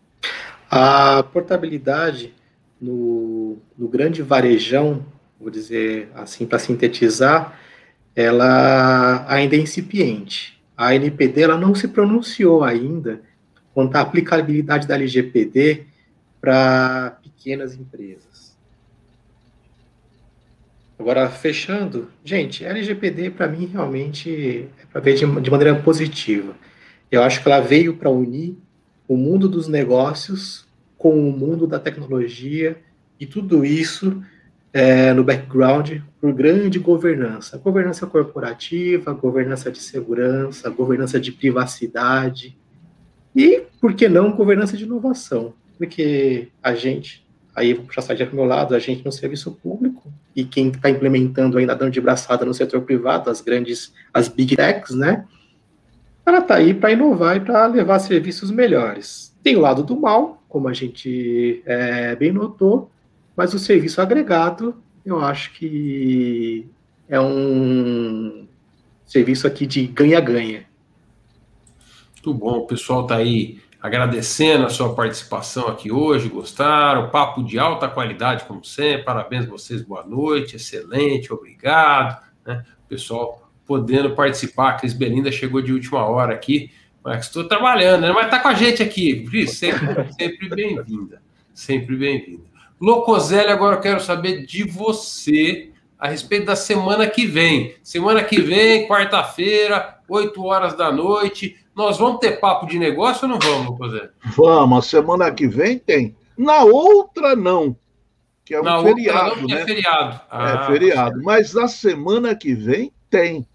[0.71, 2.35] A portabilidade
[2.81, 5.05] no, no grande varejão,
[5.41, 7.59] vou dizer assim para sintetizar,
[8.15, 10.61] ela ainda é incipiente.
[10.77, 13.23] A NPD ela não se pronunciou ainda
[13.73, 15.87] quanto à aplicabilidade da LGPD
[16.41, 18.42] para pequenas empresas.
[21.03, 26.55] Agora, fechando, gente, LGPD para mim realmente é para ver de, de maneira positiva.
[27.11, 28.57] Eu acho que ela veio para unir
[29.09, 30.65] o mundo dos negócios
[30.97, 32.77] com o mundo da tecnologia
[33.19, 34.23] e tudo isso
[34.73, 35.91] é, no background
[36.21, 37.59] por grande governança.
[37.59, 42.57] Governança corporativa, governança de segurança, governança de privacidade
[43.35, 45.53] e, por que não, governança de inovação.
[45.77, 49.51] Porque a gente, Aí vou puxar a para o meu lado, a gente no serviço
[49.53, 49.92] público
[50.35, 54.57] e quem está implementando ainda dando de braçada no setor privado, as grandes, as big
[54.57, 55.27] techs, né?
[56.25, 59.37] Ela está aí para inovar e para levar serviços melhores.
[59.43, 62.91] Tem o lado do mal, como a gente é, bem notou,
[63.37, 66.67] mas o serviço agregado, eu acho que
[67.09, 68.47] é um
[69.05, 70.65] serviço aqui de ganha-ganha.
[72.15, 77.59] Muito bom, o pessoal está aí agradecendo a sua participação aqui hoje, gostaram, papo de
[77.59, 82.65] alta qualidade, como sempre, parabéns a vocês, boa noite, excelente, obrigado, né?
[82.89, 86.71] pessoal podendo participar, a Cris Belinda chegou de última hora aqui,
[87.03, 88.13] mas estou trabalhando, né?
[88.13, 91.21] mas está com a gente aqui, Cris, sempre, sempre bem-vinda,
[91.53, 92.45] sempre bem-vinda.
[92.81, 97.77] Locoselli, agora eu quero saber de você a respeito da semana que vem.
[97.83, 103.31] Semana que vem, quarta-feira, 8 horas da noite, nós vamos ter papo de negócio ou
[103.31, 104.11] não vamos, José?
[104.37, 106.15] Vamos, a semana que vem tem.
[106.37, 107.75] Na outra, não.
[108.45, 109.31] Que é um na feriado.
[109.31, 109.61] Outra, não, né?
[109.63, 110.21] É feriado.
[110.31, 111.23] Ah, é feriado.
[111.23, 113.47] Mas na semana que vem tem.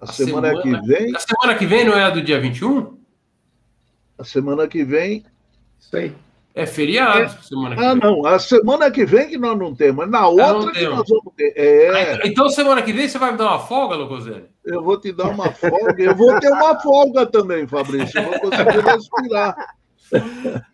[0.00, 1.16] A, a semana, semana, que vem.
[1.16, 2.96] A semana que vem não é a do dia 21?
[4.18, 5.24] A semana que vem.
[5.92, 6.14] Aí.
[6.54, 7.28] É feriado é.
[7.28, 8.00] semana que ah, vem.
[8.00, 8.24] não.
[8.24, 11.52] A semana que vem que nós não temos, na outra que nós vamos ter.
[11.56, 11.90] É.
[11.90, 14.44] Ah, então, semana que vem você vai me dar uma folga, Lucozeli?
[14.64, 15.94] Eu vou te dar uma folga.
[15.98, 18.20] Eu vou ter uma folga também, Fabrício.
[18.20, 19.56] Eu vou conseguir respirar.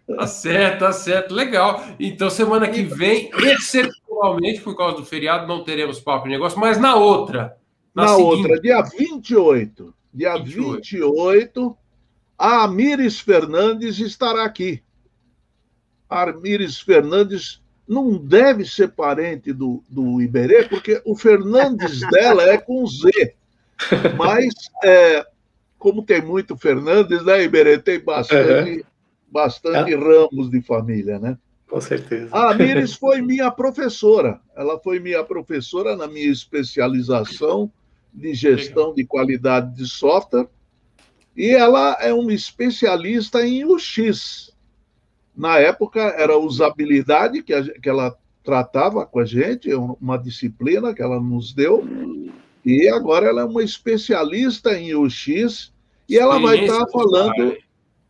[0.06, 1.34] Tá certo, tá certo.
[1.34, 1.82] Legal.
[1.98, 6.78] Então, semana que vem, excepcionalmente, por causa do feriado, não teremos papo de negócio, mas
[6.78, 7.56] na outra.
[7.94, 9.94] Na, na outra, dia 28.
[10.12, 11.76] Dia 28, 28
[12.36, 14.82] a Amires Fernandes estará aqui.
[16.10, 22.86] Armires Fernandes não deve ser parente do, do Iberê, porque o Fernandes dela é com
[22.86, 23.34] Z.
[24.16, 24.54] Mas,
[24.84, 25.24] é,
[25.78, 27.78] como tem muito Fernandes, né, Iberê?
[27.78, 28.82] Tem bastante, uhum.
[29.30, 29.96] bastante é.
[29.96, 31.38] ramos de família, né?
[31.68, 32.28] Com certeza.
[32.32, 34.40] A Amires foi minha professora.
[34.56, 37.70] Ela foi minha professora na minha especialização
[38.12, 40.48] de gestão de qualidade de software.
[41.36, 44.49] E ela é uma especialista em UX,
[45.36, 51.02] Na época era usabilidade que, a, que ela tratava com a gente, uma disciplina que
[51.02, 51.86] ela nos deu,
[52.64, 55.72] e agora ela é uma especialista em UX
[56.08, 57.56] e ela vai estar falando,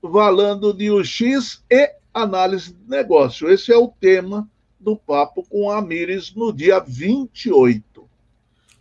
[0.01, 3.49] falando de UX e análise de negócio.
[3.49, 4.49] Esse é o tema
[4.79, 8.09] do papo com a Mires no dia 28.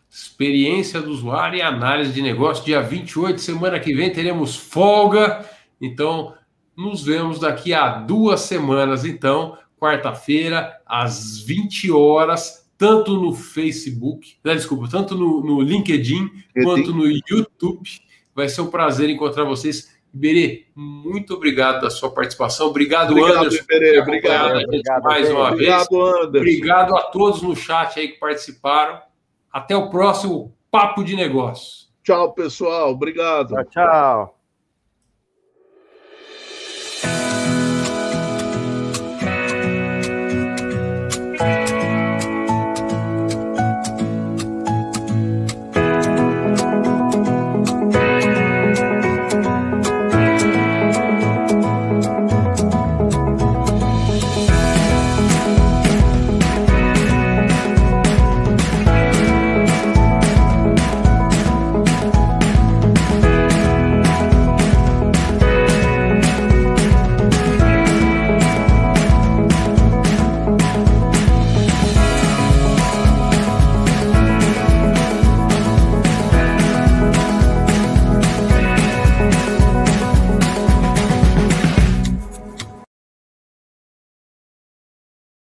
[0.09, 5.45] Experiência do usuário e análise de negócio, dia 28, semana que vem teremos folga.
[5.79, 6.33] Então,
[6.79, 14.55] nos vemos daqui a duas semanas, então, quarta-feira, às 20 horas, tanto no Facebook, né,
[14.55, 16.31] desculpa, tanto no, no LinkedIn
[16.63, 17.89] quanto no YouTube.
[18.33, 19.99] Vai ser um prazer encontrar vocês.
[20.13, 22.67] Iberê, muito obrigado da sua participação.
[22.67, 23.63] Obrigado, obrigado Anderson.
[23.63, 24.63] Iberê, obrigado.
[24.63, 26.01] obrigado mais uma obrigado, vez.
[26.01, 26.37] Anderson.
[26.37, 29.01] Obrigado a todos no chat aí que participaram.
[29.51, 31.89] Até o próximo Papo de Negócio.
[32.01, 32.91] Tchau, pessoal.
[32.91, 33.53] Obrigado.
[33.53, 34.38] Tchau, tchau.